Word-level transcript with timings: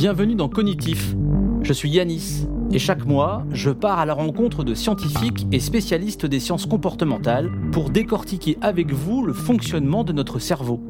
Bienvenue 0.00 0.34
dans 0.34 0.48
Cognitif. 0.48 1.14
Je 1.60 1.74
suis 1.74 1.90
Yanis 1.90 2.48
et 2.72 2.78
chaque 2.78 3.04
mois, 3.04 3.44
je 3.52 3.68
pars 3.68 3.98
à 3.98 4.06
la 4.06 4.14
rencontre 4.14 4.64
de 4.64 4.72
scientifiques 4.72 5.46
et 5.52 5.60
spécialistes 5.60 6.24
des 6.24 6.40
sciences 6.40 6.64
comportementales 6.64 7.50
pour 7.70 7.90
décortiquer 7.90 8.56
avec 8.62 8.94
vous 8.94 9.22
le 9.22 9.34
fonctionnement 9.34 10.02
de 10.02 10.14
notre 10.14 10.38
cerveau. 10.38 10.80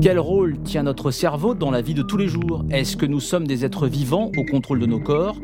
Quel 0.00 0.18
rôle 0.18 0.58
tient 0.62 0.84
notre 0.84 1.10
cerveau 1.10 1.52
dans 1.52 1.70
la 1.70 1.82
vie 1.82 1.92
de 1.92 2.00
tous 2.00 2.16
les 2.16 2.28
jours? 2.28 2.64
Est-ce 2.70 2.96
que 2.96 3.04
nous 3.04 3.20
sommes 3.20 3.46
des 3.46 3.66
êtres 3.66 3.86
vivants 3.86 4.32
au 4.34 4.44
contrôle 4.44 4.80
de 4.80 4.86
nos 4.86 5.00
corps? 5.00 5.36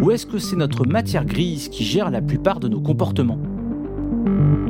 Ou 0.00 0.12
est-ce 0.12 0.24
que 0.24 0.38
c'est 0.38 0.54
notre 0.54 0.86
matière 0.86 1.24
grise 1.24 1.68
qui 1.68 1.82
gère 1.82 2.12
la 2.12 2.22
plupart 2.22 2.60
de 2.60 2.68
nos 2.68 2.80
comportements? 2.80 3.40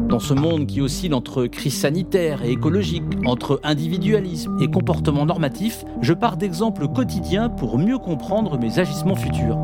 Dans 0.09 0.21
ce 0.21 0.35
monde 0.35 0.67
qui 0.67 0.81
oscille 0.81 1.15
entre 1.15 1.47
crise 1.47 1.81
sanitaire 1.81 2.45
et 2.45 2.53
écologique, 2.53 3.03
entre 3.25 3.61
individualisme 3.65 4.57
et 4.61 4.69
comportement 4.69 5.27
normatif, 5.27 5.85
je 6.01 6.13
pars 6.13 6.37
d'exemples 6.37 6.89
quotidiens 6.89 7.49
pour 7.49 7.79
mieux 7.79 7.99
comprendre 7.99 8.59
mes 8.59 8.79
agissements 8.79 9.17
futurs. 9.17 9.59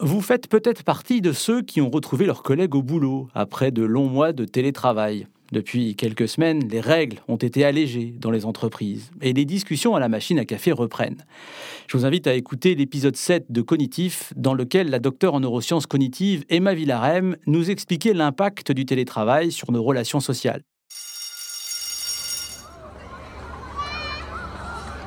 Vous 0.00 0.20
faites 0.20 0.48
peut-être 0.48 0.84
partie 0.84 1.20
de 1.20 1.32
ceux 1.32 1.62
qui 1.62 1.80
ont 1.80 1.90
retrouvé 1.90 2.26
leurs 2.26 2.42
collègues 2.42 2.74
au 2.74 2.82
boulot 2.82 3.28
après 3.34 3.70
de 3.70 3.82
longs 3.82 4.08
mois 4.08 4.32
de 4.32 4.44
télétravail. 4.44 5.26
Depuis 5.52 5.94
quelques 5.94 6.28
semaines, 6.28 6.68
les 6.68 6.80
règles 6.80 7.18
ont 7.28 7.36
été 7.36 7.64
allégées 7.64 8.14
dans 8.18 8.30
les 8.30 8.46
entreprises 8.46 9.10
et 9.20 9.32
les 9.32 9.44
discussions 9.44 9.94
à 9.94 10.00
la 10.00 10.08
machine 10.08 10.38
à 10.38 10.44
café 10.44 10.72
reprennent. 10.72 11.24
Je 11.86 11.96
vous 11.96 12.06
invite 12.06 12.26
à 12.26 12.34
écouter 12.34 12.74
l'épisode 12.74 13.16
7 13.16 13.52
de 13.52 13.60
Cognitif, 13.60 14.32
dans 14.36 14.54
lequel 14.54 14.90
la 14.90 14.98
docteure 14.98 15.34
en 15.34 15.40
neurosciences 15.40 15.86
cognitives 15.86 16.44
Emma 16.48 16.74
Villarem 16.74 17.36
nous 17.46 17.70
expliquait 17.70 18.14
l'impact 18.14 18.72
du 18.72 18.86
télétravail 18.86 19.52
sur 19.52 19.70
nos 19.70 19.82
relations 19.82 20.20
sociales. 20.20 20.62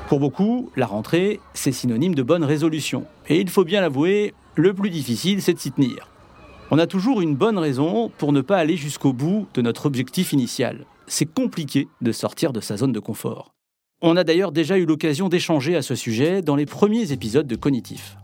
Pour 0.08 0.20
beaucoup, 0.20 0.70
la 0.74 0.86
rentrée, 0.86 1.38
c'est 1.52 1.72
synonyme 1.72 2.14
de 2.14 2.22
bonne 2.22 2.44
résolution. 2.44 3.04
Et 3.28 3.40
il 3.40 3.50
faut 3.50 3.64
bien 3.64 3.82
l'avouer, 3.82 4.32
le 4.54 4.72
plus 4.72 4.88
difficile, 4.88 5.42
c'est 5.42 5.52
de 5.52 5.58
s'y 5.58 5.70
tenir. 5.70 6.08
On 6.70 6.78
a 6.78 6.86
toujours 6.86 7.22
une 7.22 7.34
bonne 7.34 7.56
raison 7.56 8.10
pour 8.18 8.34
ne 8.34 8.42
pas 8.42 8.58
aller 8.58 8.76
jusqu'au 8.76 9.14
bout 9.14 9.46
de 9.54 9.62
notre 9.62 9.86
objectif 9.86 10.34
initial. 10.34 10.84
C'est 11.06 11.24
compliqué 11.24 11.88
de 12.02 12.12
sortir 12.12 12.52
de 12.52 12.60
sa 12.60 12.76
zone 12.76 12.92
de 12.92 13.00
confort. 13.00 13.54
On 14.02 14.18
a 14.18 14.22
d'ailleurs 14.22 14.52
déjà 14.52 14.76
eu 14.76 14.84
l'occasion 14.84 15.30
d'échanger 15.30 15.76
à 15.76 15.82
ce 15.82 15.94
sujet 15.94 16.42
dans 16.42 16.56
les 16.56 16.66
premiers 16.66 17.10
épisodes 17.10 17.46
de 17.46 17.56
Cognitif. 17.56 18.18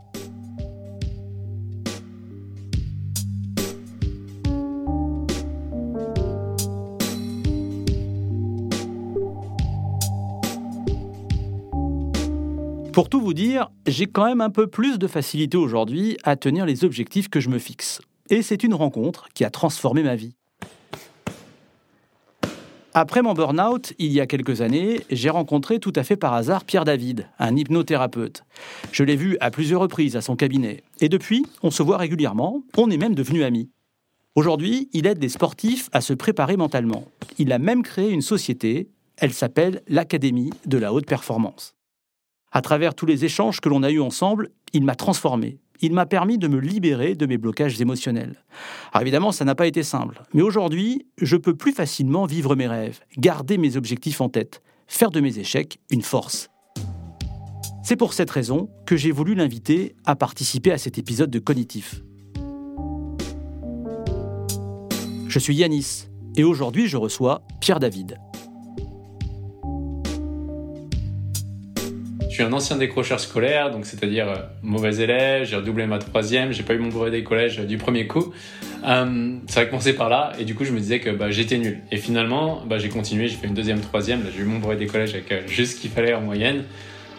Pour 12.92 13.08
tout 13.08 13.22
vous 13.22 13.32
dire, 13.32 13.70
j'ai 13.86 14.06
quand 14.06 14.26
même 14.26 14.42
un 14.42 14.50
peu 14.50 14.66
plus 14.66 14.98
de 14.98 15.06
facilité 15.06 15.56
aujourd'hui 15.56 16.18
à 16.24 16.36
tenir 16.36 16.66
les 16.66 16.84
objectifs 16.84 17.30
que 17.30 17.40
je 17.40 17.48
me 17.48 17.58
fixe. 17.58 18.02
Et 18.30 18.42
c'est 18.42 18.64
une 18.64 18.74
rencontre 18.74 19.28
qui 19.34 19.44
a 19.44 19.50
transformé 19.50 20.02
ma 20.02 20.16
vie. 20.16 20.34
Après 22.96 23.22
mon 23.22 23.34
burn-out, 23.34 23.92
il 23.98 24.12
y 24.12 24.20
a 24.20 24.26
quelques 24.26 24.60
années, 24.60 25.00
j'ai 25.10 25.28
rencontré 25.28 25.80
tout 25.80 25.92
à 25.96 26.04
fait 26.04 26.16
par 26.16 26.32
hasard 26.32 26.64
Pierre 26.64 26.84
David, 26.84 27.28
un 27.40 27.56
hypnothérapeute. 27.56 28.44
Je 28.92 29.02
l'ai 29.02 29.16
vu 29.16 29.36
à 29.40 29.50
plusieurs 29.50 29.80
reprises 29.80 30.16
à 30.16 30.20
son 30.20 30.36
cabinet. 30.36 30.84
Et 31.00 31.08
depuis, 31.08 31.44
on 31.62 31.72
se 31.72 31.82
voit 31.82 31.98
régulièrement, 31.98 32.62
on 32.78 32.90
est 32.90 32.96
même 32.96 33.16
devenus 33.16 33.44
amis. 33.44 33.68
Aujourd'hui, 34.36 34.88
il 34.92 35.06
aide 35.06 35.20
les 35.20 35.28
sportifs 35.28 35.90
à 35.92 36.00
se 36.00 36.14
préparer 36.14 36.56
mentalement. 36.56 37.04
Il 37.36 37.52
a 37.52 37.58
même 37.58 37.82
créé 37.82 38.10
une 38.10 38.22
société, 38.22 38.88
elle 39.16 39.32
s'appelle 39.32 39.82
l'Académie 39.88 40.50
de 40.64 40.78
la 40.78 40.92
haute 40.92 41.06
performance. 41.06 41.74
À 42.52 42.62
travers 42.62 42.94
tous 42.94 43.06
les 43.06 43.24
échanges 43.24 43.60
que 43.60 43.68
l'on 43.68 43.82
a 43.82 43.90
eus 43.90 44.00
ensemble, 44.00 44.50
il 44.72 44.84
m'a 44.84 44.94
transformé 44.94 45.58
il 45.80 45.92
m'a 45.92 46.06
permis 46.06 46.38
de 46.38 46.48
me 46.48 46.58
libérer 46.58 47.14
de 47.14 47.26
mes 47.26 47.38
blocages 47.38 47.80
émotionnels. 47.80 48.36
Évidemment, 49.00 49.32
ça 49.32 49.44
n'a 49.44 49.54
pas 49.54 49.66
été 49.66 49.82
simple, 49.82 50.22
mais 50.32 50.42
aujourd'hui, 50.42 51.06
je 51.20 51.36
peux 51.36 51.54
plus 51.54 51.72
facilement 51.72 52.26
vivre 52.26 52.56
mes 52.56 52.66
rêves, 52.66 53.00
garder 53.18 53.58
mes 53.58 53.76
objectifs 53.76 54.20
en 54.20 54.28
tête, 54.28 54.62
faire 54.86 55.10
de 55.10 55.20
mes 55.20 55.38
échecs 55.38 55.78
une 55.90 56.02
force. 56.02 56.48
C'est 57.82 57.96
pour 57.96 58.14
cette 58.14 58.30
raison 58.30 58.70
que 58.86 58.96
j'ai 58.96 59.10
voulu 59.10 59.34
l'inviter 59.34 59.94
à 60.06 60.16
participer 60.16 60.72
à 60.72 60.78
cet 60.78 60.96
épisode 60.96 61.30
de 61.30 61.38
Cognitif. 61.38 62.00
Je 65.28 65.38
suis 65.38 65.54
Yanis 65.54 66.06
et 66.36 66.44
aujourd'hui 66.44 66.86
je 66.86 66.96
reçois 66.96 67.42
Pierre 67.60 67.80
David. 67.80 68.16
Je 72.34 72.42
suis 72.42 72.48
un 72.48 72.52
ancien 72.52 72.74
décrocheur 72.74 73.20
scolaire, 73.20 73.70
donc 73.70 73.86
c'est-à-dire 73.86 74.28
euh, 74.28 74.34
mauvais 74.60 74.96
élève, 74.96 75.44
j'ai 75.44 75.54
redoublé 75.54 75.86
ma 75.86 76.00
troisième, 76.00 76.50
j'ai 76.50 76.64
pas 76.64 76.74
eu 76.74 76.78
mon 76.78 76.88
brevet 76.88 77.12
des 77.12 77.22
collèges 77.22 77.60
du 77.60 77.78
premier 77.78 78.08
coup. 78.08 78.34
Euh, 78.84 79.36
ça 79.46 79.60
a 79.60 79.66
commencé 79.66 79.92
par 79.92 80.08
là, 80.08 80.32
et 80.40 80.44
du 80.44 80.56
coup 80.56 80.64
je 80.64 80.72
me 80.72 80.80
disais 80.80 80.98
que 80.98 81.10
bah, 81.10 81.30
j'étais 81.30 81.58
nul. 81.58 81.78
Et 81.92 81.96
finalement, 81.96 82.64
bah, 82.66 82.78
j'ai 82.78 82.88
continué, 82.88 83.28
j'ai 83.28 83.36
fait 83.36 83.46
une 83.46 83.54
deuxième, 83.54 83.78
troisième, 83.78 84.22
j'ai 84.34 84.42
eu 84.42 84.46
mon 84.46 84.58
brevet 84.58 84.74
des 84.74 84.88
collèges 84.88 85.14
avec 85.14 85.30
euh, 85.30 85.42
juste 85.46 85.76
ce 85.76 85.80
qu'il 85.80 85.92
fallait 85.92 86.12
en 86.12 86.22
moyenne. 86.22 86.64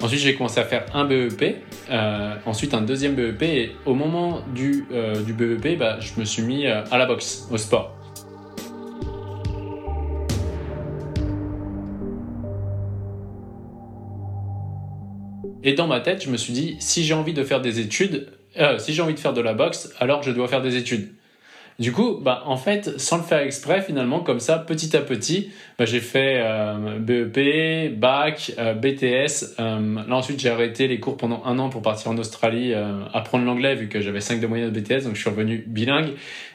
Ensuite, 0.01 0.19
j'ai 0.19 0.35
commencé 0.35 0.59
à 0.59 0.65
faire 0.65 0.83
un 0.93 1.05
BEP, 1.05 1.63
ensuite 2.45 2.73
un 2.73 2.81
deuxième 2.81 3.15
BEP, 3.15 3.43
et 3.43 3.71
au 3.85 3.93
moment 3.93 4.41
du, 4.53 4.85
du 5.25 5.31
BEP, 5.31 5.79
bah, 5.79 5.97
je 6.01 6.19
me 6.19 6.25
suis 6.25 6.43
mis 6.43 6.67
à 6.67 6.97
la 6.97 7.05
boxe, 7.05 7.47
au 7.49 7.57
sport. 7.57 7.95
Et 15.65 15.73
dans 15.73 15.87
ma 15.87 15.99
tête, 15.99 16.23
je 16.23 16.29
me 16.29 16.37
suis 16.37 16.53
dit, 16.53 16.77
si 16.79 17.03
j'ai 17.03 17.15
envie 17.15 17.33
de 17.33 17.43
faire 17.43 17.59
des 17.59 17.79
études, 17.79 18.27
euh, 18.57 18.77
si 18.77 18.93
j'ai 18.93 19.01
envie 19.01 19.15
de 19.15 19.19
faire 19.19 19.33
de 19.33 19.41
la 19.41 19.55
boxe, 19.55 19.91
alors 19.99 20.21
je 20.21 20.29
dois 20.29 20.47
faire 20.47 20.61
des 20.61 20.77
études. 20.77 21.09
Du 21.79 21.91
coup, 21.91 22.19
bah, 22.21 22.43
en 22.45 22.55
fait, 22.55 22.99
sans 22.99 23.17
le 23.17 23.23
faire 23.23 23.39
exprès, 23.39 23.81
finalement, 23.81 24.19
comme 24.19 24.39
ça, 24.39 24.59
petit 24.59 24.95
à 24.95 25.01
petit, 25.01 25.49
bah, 25.79 25.85
j'ai 25.85 26.01
fait 26.01 26.39
euh, 26.39 26.99
BEP, 26.99 27.97
bac, 27.99 28.53
euh, 28.59 28.75
BTS. 28.75 29.57
là, 29.57 30.15
ensuite, 30.15 30.39
j'ai 30.39 30.51
arrêté 30.51 30.87
les 30.87 30.99
cours 30.99 31.17
pendant 31.17 31.41
un 31.45 31.57
an 31.57 31.69
pour 31.69 31.81
partir 31.81 32.11
en 32.11 32.17
Australie, 32.19 32.75
apprendre 33.11 33.43
l'anglais, 33.43 33.73
vu 33.73 33.89
que 33.89 34.01
j'avais 34.01 34.21
5 34.21 34.39
de 34.39 34.45
moyenne 34.45 34.71
de 34.71 34.79
BTS, 34.79 35.05
donc 35.05 35.15
je 35.15 35.21
suis 35.21 35.29
revenu 35.31 35.63
bilingue. 35.65 36.11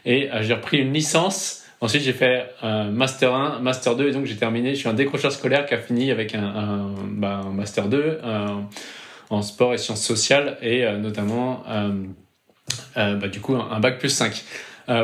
Et 0.06 0.28
j'ai 0.42 0.54
repris 0.54 0.78
une 0.78 0.92
licence. 0.92 1.64
Ensuite, 1.80 2.02
j'ai 2.02 2.12
fait 2.12 2.46
Master 2.62 3.34
1, 3.34 3.58
Master 3.58 3.96
2, 3.96 4.08
et 4.08 4.12
donc 4.12 4.26
j'ai 4.26 4.36
terminé. 4.36 4.74
Je 4.74 4.80
suis 4.80 4.88
un 4.88 4.94
décrocheur 4.94 5.32
scolaire 5.32 5.66
qui 5.66 5.74
a 5.74 5.78
fini 5.78 6.12
avec 6.12 6.34
un, 6.34 6.94
bah, 7.08 7.40
un 7.44 7.50
Master 7.50 7.88
2 7.88 8.20
en 9.30 9.42
sport 9.42 9.72
et 9.72 9.78
sciences 9.78 10.04
sociales 10.04 10.58
et 10.60 10.84
euh, 10.84 10.98
notamment 10.98 11.62
euh, 11.68 11.92
euh, 12.96 13.14
bah, 13.14 13.28
du 13.28 13.40
coup 13.40 13.54
un, 13.54 13.80
bac 13.80 13.98
plus 13.98 14.10
5. 14.10 14.44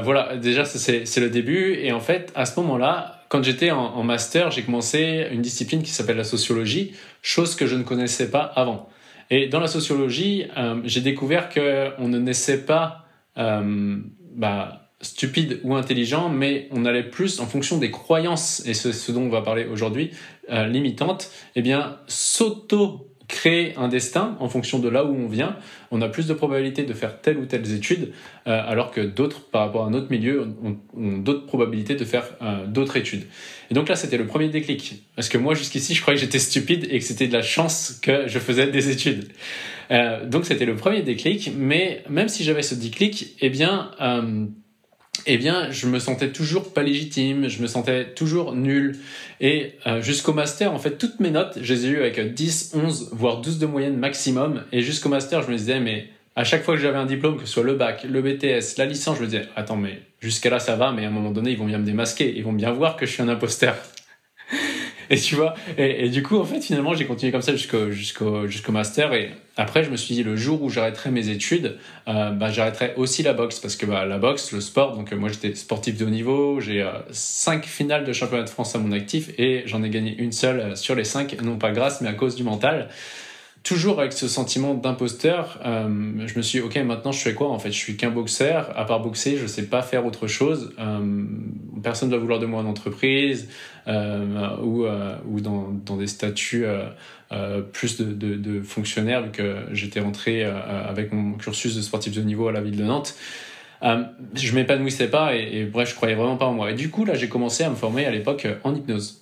voilà, 0.03 0.37
déjà 0.37 0.64
c'est 0.64 1.20
le 1.20 1.31
début 1.31 1.75
et 1.75 1.92
en 1.92 2.00
fait 2.00 2.32
à 2.34 2.44
ce 2.44 2.59
moment-là, 2.60 3.22
quand 3.28 3.42
j'étais 3.42 3.70
en, 3.70 4.03
master, 4.04 4.50
j'ai 4.50 4.62
commencé 4.62 5.26
une 5.32 5.42
discipline 5.42 5.82
qui 5.82 5.91
s'appelle 5.91 6.16
la 6.16 6.25
sociologie, 6.25 6.94
chose 7.22 7.56
que 7.56 7.66
je 7.66 7.75
ne 7.75 7.82
connaissais 7.82 8.31
pas 8.31 8.42
avant. 8.42 8.88
Et 9.31 9.48
dans 9.48 9.59
la 9.59 9.66
sociologie, 9.66 10.47
j'ai 10.84 11.00
découvert 11.00 11.48
qu'on 11.48 12.09
ne 12.09 12.19
naissait 12.19 12.65
pas 12.65 13.06
bah, 13.34 14.91
stupide 15.00 15.60
ou 15.65 15.75
intelligent, 15.75 16.28
mais 16.28 16.69
on 16.70 16.84
allait 16.84 17.03
plus 17.03 17.41
en 17.41 17.47
fonction 17.47 17.78
des 17.78 17.91
croyances, 17.91 18.65
et 18.65 18.75
c'est 18.75 18.92
ce 18.92 19.10
dont 19.10 19.22
on 19.22 19.28
va 19.28 19.42
parler 19.42 19.66
aujourd'hui, 19.66 20.12
limitantes, 20.48 21.32
eh 21.56 21.62
bien, 21.62 21.98
s'auto 22.06 23.16
créer 23.28 23.75
un 23.76 23.88
destin 23.88 24.37
en 24.41 24.48
fonction 24.48 24.78
de 24.78 24.88
là 24.88 25.04
où 25.04 25.14
on 25.14 25.28
vient, 25.28 25.56
on 25.91 26.00
a 26.03 26.09
plus 26.09 26.26
de 26.26 26.34
probabilité 26.34 26.82
de 26.82 26.92
faire 26.92 27.20
telle 27.20 27.38
ou 27.38 27.47
telle 27.47 27.70
étude, 27.72 28.12
euh, 28.47 28.62
alors 28.66 28.91
que 28.91 29.00
d'autres, 29.00 29.42
par 29.42 29.66
rapport 29.66 29.87
à 29.87 29.91
notre 29.91 30.10
milieu, 30.10 30.48
ont, 30.62 31.19
d'autres 31.19 31.47
probabilités 31.47 31.94
de 31.94 32.04
faire 32.04 32.25
euh, 32.42 32.66
d'autres 32.66 32.97
études. 32.97 33.25
Et 33.70 33.75
donc 33.75 33.88
là, 33.88 33.97
c'était 33.97 34.19
le 34.19 34.26
premier 34.26 34.48
déclic. 34.48 35.04
Parce 35.16 35.28
que 35.28 35.38
moi, 35.38 35.54
jusqu'ici, 35.54 35.94
je 35.94 36.00
croyais 36.00 36.19
que 36.19 36.25
j'étais 36.25 36.38
stupide 36.38 36.86
et 36.91 36.98
que 36.98 37.04
c'était 37.04 37.28
de 37.28 37.32
la 37.32 37.42
chance 37.42 37.98
que 38.03 38.28
je 38.28 38.39
faisais 38.39 38.68
des 38.68 38.91
études. 38.91 39.28
Euh, 39.91 40.27
donc 40.27 40.45
c'était 40.45 40.66
le 40.66 40.74
premier 40.74 41.03
déclic, 41.03 41.53
mais 41.56 42.03
même 42.09 42.28
si 42.28 42.45
j'avais 42.45 42.62
ce 42.62 42.74
déclic, 42.74 43.36
eh 43.41 43.50
bien 43.50 43.91
eh 45.26 45.38
bien, 45.38 45.70
je 45.70 45.86
me 45.86 45.98
sentais 45.98 46.30
toujours 46.30 46.72
pas 46.72 46.82
légitime, 46.82 47.48
je 47.48 47.60
me 47.60 47.66
sentais 47.66 48.12
toujours 48.14 48.54
nul. 48.54 48.96
Et 49.40 49.72
euh, 49.86 50.00
jusqu'au 50.00 50.32
master, 50.32 50.72
en 50.72 50.78
fait, 50.78 50.98
toutes 50.98 51.20
mes 51.20 51.30
notes, 51.30 51.58
je 51.60 51.74
les 51.74 51.86
ai 51.86 51.88
eues 51.88 51.98
avec 51.98 52.34
10, 52.34 52.72
11, 52.74 53.10
voire 53.12 53.40
12 53.40 53.58
de 53.58 53.66
moyenne 53.66 53.96
maximum. 53.96 54.62
Et 54.72 54.82
jusqu'au 54.82 55.08
master, 55.08 55.42
je 55.42 55.50
me 55.50 55.56
disais, 55.56 55.80
mais 55.80 56.08
à 56.36 56.44
chaque 56.44 56.62
fois 56.62 56.74
que 56.74 56.80
j'avais 56.80 56.98
un 56.98 57.06
diplôme, 57.06 57.36
que 57.36 57.46
ce 57.46 57.52
soit 57.52 57.64
le 57.64 57.74
bac, 57.74 58.04
le 58.08 58.22
BTS, 58.22 58.78
la 58.78 58.86
licence, 58.86 59.16
je 59.16 59.22
me 59.22 59.26
disais, 59.26 59.48
attends, 59.56 59.76
mais 59.76 60.00
jusqu'à 60.20 60.50
là, 60.50 60.60
ça 60.60 60.76
va, 60.76 60.92
mais 60.92 61.04
à 61.04 61.08
un 61.08 61.12
moment 61.12 61.30
donné, 61.30 61.50
ils 61.50 61.58
vont 61.58 61.66
bien 61.66 61.78
me 61.78 61.84
démasquer, 61.84 62.32
ils 62.36 62.44
vont 62.44 62.52
bien 62.52 62.72
voir 62.72 62.96
que 62.96 63.06
je 63.06 63.12
suis 63.12 63.22
un 63.22 63.28
imposteur. 63.28 63.76
et 65.10 65.16
tu 65.16 65.34
vois, 65.34 65.54
et, 65.78 66.08
du 66.08 66.22
coup, 66.22 66.36
en 66.38 66.44
fait, 66.44 66.60
finalement, 66.60 66.94
j'ai 66.94 67.06
continué 67.06 67.32
comme 67.32 67.42
ça 67.42 67.53
jusqu'au 67.53 67.91
jusqu'au 67.91 68.47
jusqu'au 68.47 68.72
master. 68.72 69.12
Et 69.12 69.30
après, 69.56 69.84
je 69.84 69.91
me 69.91 69.97
suis 69.97 70.14
dit, 70.14 70.22
le 70.22 70.36
jour 70.36 70.62
où 70.62 70.68
j'arrêterai 70.68 71.10
mes 71.10 71.28
études, 71.28 71.78
euh, 72.08 72.30
bah, 72.30 72.50
j'arrêterai 72.50 72.94
aussi 72.97 73.22
la 73.22 73.32
boxe 73.32 73.58
parce 73.58 73.76
que 73.76 73.86
bah, 73.86 74.04
la 74.04 74.18
boxe, 74.18 74.53
le 74.53 74.60
sport. 74.60 74.97
Donc 74.97 75.12
moi, 75.12 75.30
j'étais 75.30 75.54
sportif 75.54 75.97
de 75.97 76.04
haut 76.04 76.10
niveau. 76.10 76.60
J'ai 76.60 76.82
euh, 76.82 76.91
cinq 77.10 77.64
finales 77.64 78.04
de 78.04 78.12
championnat 78.12 78.44
de 78.44 78.50
France 78.50 78.74
à 78.74 78.78
mon 78.78 78.92
actif 78.92 79.30
et 79.38 79.62
j'en 79.66 79.82
ai 79.82 79.91
gagné 79.91 80.16
une 80.18 80.32
seule 80.32 80.60
euh, 80.60 80.74
sur 80.74 80.94
les 80.94 81.04
cinq, 81.04 81.41
non 81.42 81.56
pas 81.56 81.72
grâce, 81.72 82.00
mais 82.00 82.09
à 82.09 82.14
cause 82.14 82.36
du 82.36 82.44
mental. 82.44 82.88
toujours 83.66 83.98
avec 83.98 84.12
ce 84.12 84.28
sentiment 84.28 84.74
d'imposteur, 84.74 85.59
euh, 85.64 85.88
je 86.26 86.36
me 86.36 86.42
suis 86.42 86.60
dit, 86.60 86.64
ok, 86.64 86.76
maintenant 86.84 87.10
je 87.10 87.18
fais 87.18 87.34
quoi 87.34 87.50
En 87.50 87.59
fait, 87.59 87.72
je 87.72 87.78
suis 87.78 87.97
qu'un 87.97 88.10
boxeur. 88.10 88.72
À 88.76 88.84
part 88.84 89.00
boxer, 89.00 89.36
je 89.36 89.47
sais 89.47 89.66
pas 89.66 89.82
faire 89.82 90.06
autre 90.06 90.28
chose. 90.28 90.72
Euh, 90.78 91.24
personne 91.86 92.09
ne 92.09 92.15
doit 92.15 92.21
vouloir 92.21 92.41
de 92.41 92.47
moi 92.47 92.60
en 92.62 92.66
entreprise 92.66 93.48
euh, 93.86 94.56
ou, 94.60 94.86
ou 95.30 95.41
dans, 95.41 95.68
dans, 95.71 95.97
des 95.97 96.09
statuts 96.09 96.66
plus 97.72 97.97
de, 97.97 98.12
de, 98.34 98.60
fonctionnaires, 98.60 99.22
vu 99.22 99.30
que 99.30 99.66
j'étais 99.71 100.00
rentré 100.00 100.42
avec 100.44 101.12
mon 101.12 101.34
cursus 101.34 101.77
de 101.77 101.80
sportif 101.80 102.12
de 102.12 102.22
niveau 102.22 102.48
à 102.48 102.53
la 102.53 102.60
ville 102.60 102.77
de 102.77 102.83
Nantes. 102.83 103.15
je 103.83 104.54
m'épanouissais 104.56 105.09
pas 105.09 105.36
et, 105.36 105.65
bref, 105.65 105.91
je 105.91 105.94
croyais 105.94 106.16
vraiment 106.16 106.36
pas 106.36 106.47
en 106.47 106.54
moi. 106.54 106.72
Et 106.72 106.74
du 106.74 106.91
coup, 106.91 107.04
là, 107.04 107.15
j'ai 107.15 107.28
commencé 107.28 107.62
à 107.62 107.71
me 107.71 107.77
former 107.77 108.04
à 108.04 108.10
l'époque 108.10 108.48
en 108.65 108.74
hypnose. 108.74 109.21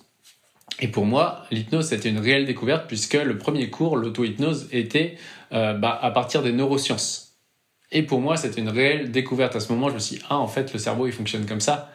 Et 0.79 0.87
pour 0.87 1.05
moi, 1.05 1.45
l'hypnose, 1.51 1.87
c'était 1.87 2.09
une 2.09 2.19
réelle 2.19 2.45
découverte 2.45 2.85
puisque 2.87 3.13
le 3.13 3.37
premier 3.37 3.69
cours, 3.69 3.95
l'auto-hypnose, 3.95 4.67
était 4.71 5.17
euh, 5.53 5.73
bah, 5.73 5.97
à 6.01 6.11
partir 6.11 6.41
des 6.41 6.51
neurosciences. 6.51 7.35
Et 7.91 8.03
pour 8.03 8.19
moi, 8.19 8.35
c'était 8.35 8.59
une 8.59 8.69
réelle 8.69 9.11
découverte. 9.11 9.55
À 9.55 9.59
ce 9.59 9.71
moment, 9.71 9.89
je 9.89 9.93
me 9.93 9.99
suis 9.99 10.17
dit, 10.17 10.23
ah, 10.29 10.37
en 10.37 10.47
fait, 10.47 10.73
le 10.73 10.79
cerveau, 10.79 11.07
il 11.07 11.13
fonctionne 11.13 11.45
comme 11.45 11.61
ça. 11.61 11.91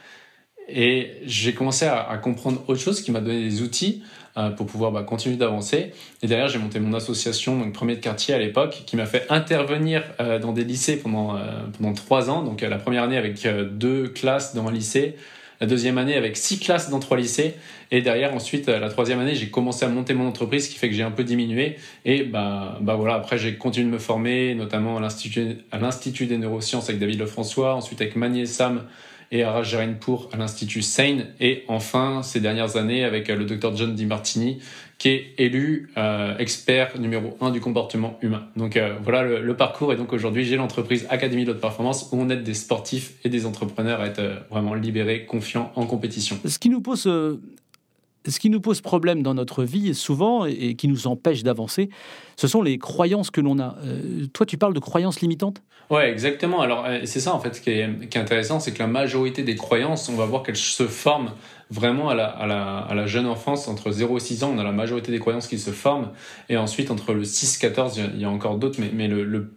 Et 0.73 1.13
j'ai 1.25 1.53
commencé 1.53 1.87
à, 1.87 2.19
comprendre 2.23 2.63
autre 2.69 2.81
chose 2.81 3.03
qui 3.03 3.11
m'a 3.11 3.21
donné 3.21 3.43
des 3.43 3.63
outils 3.63 4.03
euh, 4.37 4.51
pour 4.51 4.67
pouvoir 4.67 4.93
bah, 4.93 5.03
continuer 5.03 5.37
d'avancer. 5.37 5.93
Et 6.23 6.27
derrière, 6.27 6.49
j'ai 6.49 6.59
monté 6.59 6.81
mon 6.81 6.95
association, 6.95 7.59
donc 7.59 7.73
premier 7.73 7.97
de 7.97 8.01
quartier 8.01 8.35
à 8.35 8.39
l'époque, 8.39 8.83
qui 8.87 8.97
m'a 8.97 9.07
fait 9.07 9.27
intervenir 9.31 10.03
euh, 10.21 10.39
dans 10.39 10.53
des 10.53 10.65
lycées 10.65 10.99
pendant, 10.99 11.39
pendant 11.77 11.93
trois 11.93 12.31
ans. 12.31 12.43
Donc 12.43 12.63
la 12.63 12.79
première 12.79 13.03
année 13.03 13.17
avec 13.17 13.47
deux 13.73 14.09
classes 14.09 14.55
dans 14.55 14.69
un 14.69 14.73
lycée, 14.73 15.17
la 15.61 15.67
deuxième 15.67 15.99
année 15.99 16.15
avec 16.15 16.37
six 16.37 16.59
classes 16.59 16.89
dans 16.91 17.01
trois 17.01 17.17
lycées. 17.17 17.55
Et 17.91 18.03
derrière, 18.03 18.35
ensuite, 18.35 18.69
la 18.69 18.89
troisième 18.89 19.19
année, 19.19 19.35
j'ai 19.35 19.51
commencé 19.51 19.85
à 19.85 19.89
monter 19.89 20.15
mon 20.15 20.27
entreprise, 20.27 20.67
ce 20.67 20.71
qui 20.71 20.79
fait 20.79 20.89
que 20.89 20.95
j'ai 20.95 21.03
un 21.03 21.11
peu 21.11 21.25
diminué. 21.25 21.77
Et 22.05 22.23
bah, 22.23 22.79
bah 22.81 22.95
voilà, 22.95 23.15
après, 23.15 23.37
j'ai 23.37 23.57
continué 23.57 23.87
de 23.87 23.93
me 23.93 23.99
former, 23.99 24.55
notamment 24.55 24.97
à 24.97 25.01
l'Institut 25.01 26.27
des 26.27 26.39
neurosciences 26.39 26.89
avec 26.89 27.01
David 27.01 27.19
Lefrançois, 27.19 27.75
ensuite 27.75 28.01
avec 28.01 28.17
Manier 28.17 28.47
Sam 28.47 28.85
et 29.31 29.43
à 29.43 29.63
pour 30.01 30.29
à 30.33 30.37
l'Institut 30.37 30.83
Seine. 30.83 31.27
Et 31.41 31.65
enfin, 31.69 32.23
ces 32.23 32.41
dernières 32.41 32.77
années, 32.77 33.05
avec 33.05 33.29
le 33.29 33.45
docteur 33.45 33.77
John 33.77 33.95
Di 33.95 34.07
Martini, 34.07 34.61
qui 35.01 35.09
est 35.09 35.35
élu 35.39 35.91
euh, 35.97 36.37
expert 36.37 37.01
numéro 37.01 37.37
un 37.41 37.51
du 37.51 37.61
comportement 37.61 38.19
humain. 38.21 38.43
Donc 38.55 38.77
euh, 38.77 38.97
voilà 39.03 39.23
le, 39.23 39.57
parcours. 39.57 39.93
Et 39.95 39.97
donc 39.97 40.13
aujourd'hui, 40.13 40.45
j'ai 40.45 40.57
l'entreprise 40.57 41.07
Académie 41.09 41.47
de 41.47 41.53
haute 41.53 41.61
performance 41.61 42.11
où 42.13 42.21
on 42.21 42.29
aide 42.29 42.43
des 42.43 42.55
sportifs 42.55 43.15
et 43.25 43.31
des 43.31 43.47
entrepreneurs 43.47 44.01
à 44.01 44.07
être 44.07 44.19
euh, 44.19 44.37
vraiment 44.51 44.75
libérés, 44.75 45.25
confiants 45.25 45.73
en 45.75 45.87
compétition. 45.87 46.39
Ce 46.45 46.59
qui 46.59 46.69
nous 46.69 46.83
pose 46.83 47.09
ce 48.27 48.39
qui 48.39 48.51
nous 48.51 48.61
pose 48.61 48.81
problème 48.81 49.23
dans 49.23 49.35
notre 49.35 49.65
vie 49.65 49.95
souvent 49.95 50.45
et 50.45 50.75
qui 50.75 50.89
nous 50.89 51.07
empêche 51.07 51.43
d'avancer, 51.43 51.89
ce 52.37 52.49
sont 52.49 52.63
les 52.63 52.79
croyances 52.79 53.31
que 53.31 53.41
l'on 53.41 53.59
a. 53.59 53.77
Euh, 53.85 54.27
toi, 54.33 54.47
tu 54.47 54.59
parles 54.59 54.75
de 54.75 54.81
croyances 54.81 55.21
limitantes? 55.21 55.63
Ouais, 55.91 56.11
exactement. 56.11 56.61
Alors, 56.61 56.85
euh, 56.87 57.01
c'est 57.05 57.21
ça 57.21 57.35
en 57.35 57.41
fait 57.41 57.57
est, 57.67 58.09
qui 58.09 58.19
est 58.19 58.21
intéressant, 58.21 58.61
c'est 58.61 58.73
que 58.73 58.79
la 58.79 58.87
majorité 58.87 59.43
des 59.43 59.57
croyances, 59.57 60.09
on 60.09 60.17
va 60.17 60.27
voir 60.27 60.43
qu'elles 60.43 60.57
se 60.57 60.87
forment 60.87 61.33
vraiment 61.71 62.11
à 62.11 62.15
la, 62.15 63.07
jeune 63.07 63.27
enfance, 63.27 63.69
entre 63.69 63.91
0 63.91 64.17
et 64.17 64.21
6 64.21 64.45
ans, 64.45 64.53
on 64.55 64.59
a 64.59 64.65
la 64.65 64.73
majorité 64.73 65.13
des 65.13 65.19
croyances 65.19 65.47
qui 65.47 65.59
se 65.59 65.71
forment. 65.71 66.11
Et 66.49 66.57
ensuite, 66.57 66.91
entre 66.91 67.13
le 67.13 67.23
6-14, 67.23 68.01
il 68.15 68.21
y 68.21 68.25
a 68.25 68.31
encore 68.31 68.57
d'autres, 68.59 68.81
mais, 68.93 69.09
le, 69.09 69.55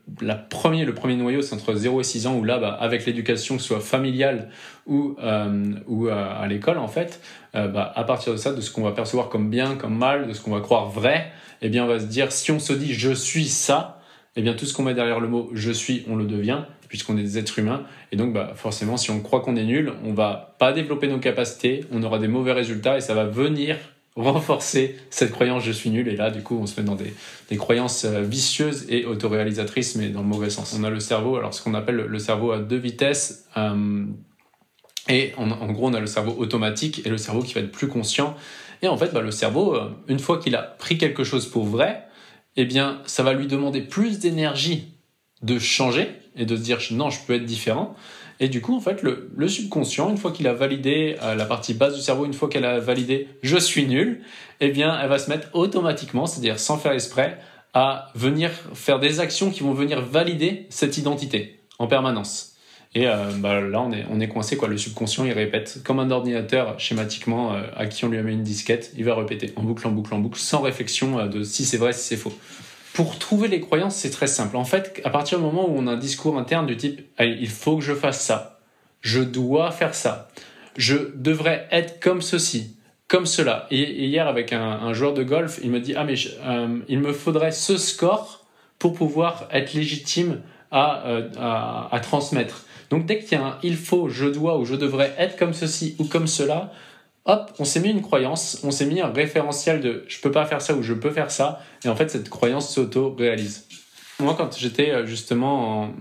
premier, 0.50 0.86
le 0.86 0.94
premier 0.94 1.16
noyau, 1.16 1.42
c'est 1.42 1.56
entre 1.56 1.74
0 1.74 2.02
et 2.02 2.04
6 2.04 2.28
ans, 2.28 2.36
où 2.36 2.44
là, 2.44 2.60
bah, 2.60 2.78
avec 2.80 3.06
l'éducation, 3.06 3.56
que 3.56 3.62
ce 3.62 3.68
soit 3.68 3.80
familiale 3.80 4.50
ou, 4.86 5.16
euh, 5.24 5.74
ou 5.88 6.08
à 6.10 6.46
l'école, 6.48 6.78
en 6.78 6.88
fait, 6.88 7.22
bah, 7.54 7.92
à 7.96 8.04
partir 8.04 8.34
de 8.34 8.38
ça, 8.38 8.54
de 8.54 8.62
ce 8.62 8.72
qu'on 8.72 8.84
va 8.84 8.92
percevoir 8.92 9.30
comme 9.30 9.50
bien, 9.50 9.76
comme 9.76 9.98
mal, 9.98 10.28
de 10.28 10.34
ce 10.34 10.42
qu'on 10.42 10.52
va 10.52 10.62
croire 10.62 10.90
vrai, 10.90 11.32
eh 11.62 11.70
bien, 11.70 11.86
on 11.86 11.88
va 11.88 12.00
se 12.00 12.06
dire, 12.06 12.32
si 12.32 12.52
on 12.52 12.60
se 12.60 12.74
dit 12.74 12.94
je 12.94 13.12
suis 13.12 13.48
ça, 13.48 14.02
eh 14.36 14.42
bien, 14.42 14.54
tout 14.54 14.66
ce 14.66 14.74
qu'on 14.74 14.84
met 14.84 14.94
derrière 14.94 15.20
le 15.20 15.28
mot 15.28 15.50
je 15.54 15.72
suis, 15.72 16.04
on 16.10 16.16
le 16.16 16.26
devient, 16.26 16.64
puisqu'on 16.94 17.18
est 17.18 17.24
des 17.24 17.40
êtres 17.40 17.58
humains. 17.58 17.88
Et 18.12 18.18
donc, 18.18 18.34
bah, 18.34 18.54
forcément, 18.56 18.98
si 18.98 19.10
on 19.10 19.20
croit 19.20 19.40
qu'on 19.40 19.56
est 19.56 19.64
nul, 19.64 19.94
on 20.06 20.14
va 20.14 20.56
pas 20.60 20.74
développer 20.74 21.08
nos 21.08 21.18
capacités, 21.18 21.86
on 21.92 22.04
aura 22.04 22.20
des 22.20 22.28
mauvais 22.28 22.52
résultats 22.52 22.98
et 22.98 23.02
ça 23.02 23.16
va 23.16 23.26
venir 23.26 23.78
renforcer 24.16 24.96
cette 25.10 25.32
croyance 25.32 25.64
je 25.64 25.72
suis 25.72 25.90
nul. 25.90 26.08
Et 26.08 26.16
là, 26.16 26.30
du 26.30 26.44
coup, 26.44 26.56
on 26.62 26.68
se 26.68 26.80
met 26.80 26.86
dans 26.86 26.94
des, 26.94 27.12
des 27.50 27.58
croyances 27.58 28.06
euh, 28.06 28.22
vicieuses 28.22 28.86
et 28.90 29.06
autoréalisatrices, 29.06 29.96
mais 29.96 30.10
dans 30.10 30.22
le 30.22 30.28
mauvais 30.28 30.52
sens. 30.52 30.78
On 30.80 30.84
a 30.84 30.92
le 30.92 31.00
cerveau, 31.00 31.36
alors 31.36 31.56
ce 31.56 31.64
qu'on 31.64 31.74
appelle 31.74 31.96
le 31.96 32.20
cerveau 32.20 32.52
à 32.52 32.60
deux 32.60 32.78
vitesses. 32.78 33.48
Euh, 33.58 34.06
et 35.10 35.34
en, 35.38 35.50
en, 35.50 35.72
gros, 35.72 35.88
on 35.88 35.96
a 35.96 36.00
le 36.00 36.06
cerveau 36.06 36.36
automatique 36.38 37.08
et 37.08 37.10
le 37.10 37.18
cerveau 37.18 37.42
qui 37.42 37.56
va 37.56 37.62
être 37.62 37.72
plus 37.72 37.88
conscient. 37.88 38.36
Et 38.84 38.88
en 38.88 38.98
fait, 38.98 39.12
bah, 39.12 39.22
le 39.22 39.32
cerveau, 39.32 39.76
euh, 39.76 39.90
une 40.08 40.20
fois 40.20 40.38
qu'il 40.38 40.56
a 40.56 40.62
pris 40.62 41.00
quelque 41.00 41.24
chose 41.24 41.48
pour 41.48 41.66
vrai, 41.66 42.04
eh 42.56 42.66
bien, 42.66 43.02
ça 43.08 43.24
va 43.24 43.34
lui 43.34 43.48
demander 43.48 43.82
plus 43.82 44.20
d'énergie 44.20 44.94
de 45.42 45.58
changer 45.58 46.08
et 46.36 46.46
de 46.46 46.56
se 46.56 46.62
dire 46.62 46.80
non, 46.92 47.10
je 47.10 47.20
peux 47.26 47.34
être 47.34 47.46
différent. 47.46 47.96
Et 48.40 48.50
du 48.50 48.62
coup, 48.62 48.76
en 48.76 48.80
fait, 48.80 49.04
le, 49.04 49.48
subconscient, 49.48 50.10
une 50.10 50.18
fois 50.18 50.32
qu'il 50.32 50.48
a 50.48 50.54
validé 50.54 51.16
euh, 51.22 51.36
la 51.36 51.46
partie 51.46 51.74
basse 51.74 51.96
du 51.96 52.02
cerveau, 52.02 52.26
une 52.26 52.34
fois 52.34 52.50
qu'elle 52.50 52.66
a 52.66 52.80
validé 52.80 53.28
je 53.42 53.58
suis 53.58 53.86
nul, 53.86 54.22
eh 54.60 54.70
bien, 54.70 55.00
elle 55.02 55.10
va 55.10 55.20
se 55.20 55.30
mettre 55.30 55.50
automatiquement, 55.54 56.26
c'est-à-dire 56.26 56.60
sans 56.60 56.78
faire 56.78 56.92
exprès, 56.92 57.40
à 57.74 58.12
venir 58.16 58.52
faire 58.74 59.00
des 59.00 59.20
actions 59.20 59.50
qui 59.50 59.62
vont 59.62 59.74
venir 59.74 60.02
valider 60.02 60.68
cette 60.70 60.98
identité 60.98 61.60
en 61.80 61.88
permanence. 61.88 62.56
Et 62.96 63.08
euh, 63.08 63.32
bah, 63.38 63.60
là, 63.62 63.82
on 63.82 63.92
est, 63.92 64.06
on 64.10 64.20
est 64.20 64.28
coincé, 64.28 64.56
quoi. 64.56 64.68
Le 64.68 64.78
subconscient, 64.78 65.26
il 65.26 65.32
répète 65.32 65.82
comme 65.84 66.00
un 66.00 66.12
ordinateur 66.12 66.80
schématiquement 66.80 67.54
euh, 67.54 67.62
à 67.76 67.88
qui 67.88 68.06
on 68.06 68.10
lui 68.10 68.20
a 68.20 68.24
mis 68.24 68.34
une 68.34 68.44
disquette, 68.44 68.92
il 68.96 69.06
va 69.06 69.16
répéter 69.16 69.54
en 69.56 69.64
boucle, 69.64 69.88
en 69.88 69.92
boucle, 69.92 70.14
en 70.14 70.20
boucle, 70.20 70.40
sans 70.40 70.62
réflexion 70.62 71.26
de 71.28 71.44
si 71.44 71.66
c'est 71.66 71.78
vrai, 71.78 71.94
si 71.94 72.04
c'est 72.04 72.18
faux. 72.18 72.34
Pour 72.94 73.18
trouver 73.18 73.48
les 73.48 73.60
croyances, 73.60 73.96
c'est 73.96 74.12
très 74.12 74.28
simple. 74.28 74.56
En 74.56 74.66
fait, 74.66 75.02
à 75.04 75.10
partir 75.10 75.40
du 75.40 75.44
moment 75.44 75.68
où 75.68 75.74
on 75.76 75.88
a 75.88 75.94
un 75.94 75.98
discours 75.98 76.38
interne 76.38 76.68
du 76.68 76.78
type 76.78 77.02
il 77.20 77.50
faut 77.50 77.78
que 77.78 77.84
je 77.84 77.94
fasse 77.94 78.22
ça, 78.22 78.60
je 79.02 79.20
dois 79.20 79.72
faire 79.72 79.96
ça, 79.96 80.30
je 80.78 80.96
devrais 81.16 81.68
être 81.72 82.00
comme 82.00 82.22
ceci, 82.22 82.78
comme 83.08 83.26
cela. 83.26 83.68
Et, 83.72 84.06
hier, 84.06 84.28
avec 84.28 84.54
un, 84.54 84.94
joueur 84.94 85.16
de 85.16 85.24
golf, 85.24 85.60
il 85.64 85.72
me 85.72 85.80
dit 85.80 85.96
ah 85.96 86.04
mais 86.04 86.16
il 86.88 87.00
me 87.00 87.14
faudrait 87.14 87.52
ce 87.52 87.78
score 87.78 88.46
pour 88.78 88.94
pouvoir 88.94 89.48
être 89.52 89.74
légitime 89.74 90.42
à, 90.70 91.04
à, 91.38 91.96
à 91.96 92.00
transmettre. 92.00 92.66
Donc 92.92 93.08
dès 93.08 93.20
qu'il 93.20 93.40
y 93.40 93.42
a 93.42 93.46
un 93.46 93.58
il 93.64 93.76
faut, 93.76 94.08
je 94.08 94.28
dois 94.28 94.60
ou 94.60 94.66
je 94.66 94.76
devrais 94.76 95.16
être 95.18 95.36
comme 95.36 95.54
ceci 95.54 95.96
ou 95.98 96.06
comme 96.06 96.28
cela, 96.28 96.72
hop, 97.26 97.52
on 97.60 97.66
s'est 97.66 97.80
mis 97.80 97.90
une 97.90 98.02
croyance, 98.02 98.60
on 98.64 98.72
s'est 98.72 98.86
mis 98.86 99.02
un 99.02 99.12
référentiel 99.12 99.82
de 99.82 100.06
je 100.08 100.20
peux 100.20 100.32
pas 100.32 100.46
faire 100.46 100.62
ça 100.62 100.76
ou 100.76 100.84
je 100.84 100.94
peux 100.94 101.12
faire 101.12 101.32
ça, 101.32 101.62
et 101.86 101.90
en 101.90 101.96
fait 101.96 102.10
cette 102.10 102.30
croyance 102.30 102.74
s'auto-réalise. 102.74 103.68
Moi, 104.20 104.36
quand 104.38 104.58
j'étais 104.58 104.92
euh, 104.92 105.06
justement 105.06 105.92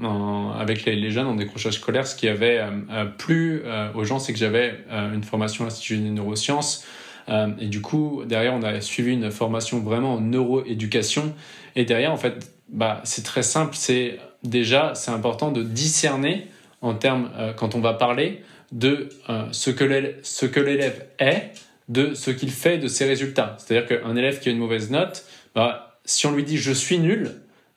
avec 0.54 0.84
les, 0.84 1.10
jeunes 1.10 1.26
en 1.26 1.34
décrochage 1.34 1.74
scolaire, 1.74 2.06
ce 2.06 2.14
qui 2.14 2.28
avait 2.28 2.58
euh, 2.58 2.70
euh, 2.90 3.04
plu 3.04 3.62
aux 3.94 4.04
gens, 4.04 4.18
c'est 4.18 4.32
que 4.32 4.38
j'avais 4.38 4.84
une 4.90 5.24
formation 5.24 5.64
à 5.64 5.68
l'Institut 5.68 5.98
des 5.98 6.10
neurosciences. 6.10 6.84
et 7.28 7.66
du 7.66 7.80
coup, 7.80 8.22
derrière, 8.26 8.54
on 8.54 8.62
a 8.62 8.80
suivi 8.80 9.12
une 9.12 9.30
formation 9.30 9.80
vraiment 9.80 10.14
en 10.14 10.20
neuroéducation. 10.20 11.34
Et 11.74 11.84
derrière, 11.84 12.12
en 12.12 12.16
fait, 12.16 12.52
bah, 12.68 13.00
c'est 13.04 13.24
très 13.24 13.42
simple. 13.42 13.74
C'est 13.74 14.18
déjà, 14.42 14.94
c'est 14.94 15.10
important 15.10 15.50
de 15.50 15.62
discerner 15.62 16.48
en 16.80 16.94
termes, 16.94 17.30
quand 17.56 17.74
on 17.74 17.80
va 17.80 17.94
parler 17.94 18.42
de 18.72 19.08
euh, 19.28 19.44
ce 19.52 19.70
que 19.70 20.60
l'élève 20.60 21.06
est, 21.18 21.50
de 21.88 22.14
ce 22.14 22.30
qu'il 22.30 22.50
fait 22.50 22.78
de 22.78 22.88
ses 22.88 23.04
résultats. 23.04 23.56
C'est-à-dire 23.58 23.86
qu'un 23.86 24.16
élève 24.16 24.40
qui 24.40 24.48
a 24.48 24.52
une 24.52 24.58
mauvaise 24.58 24.90
note, 24.90 25.24
bah, 25.54 25.98
si 26.04 26.26
on 26.26 26.32
lui 26.32 26.44
dit 26.44 26.56
je 26.56 26.72
suis 26.72 26.98
nul, 26.98 27.30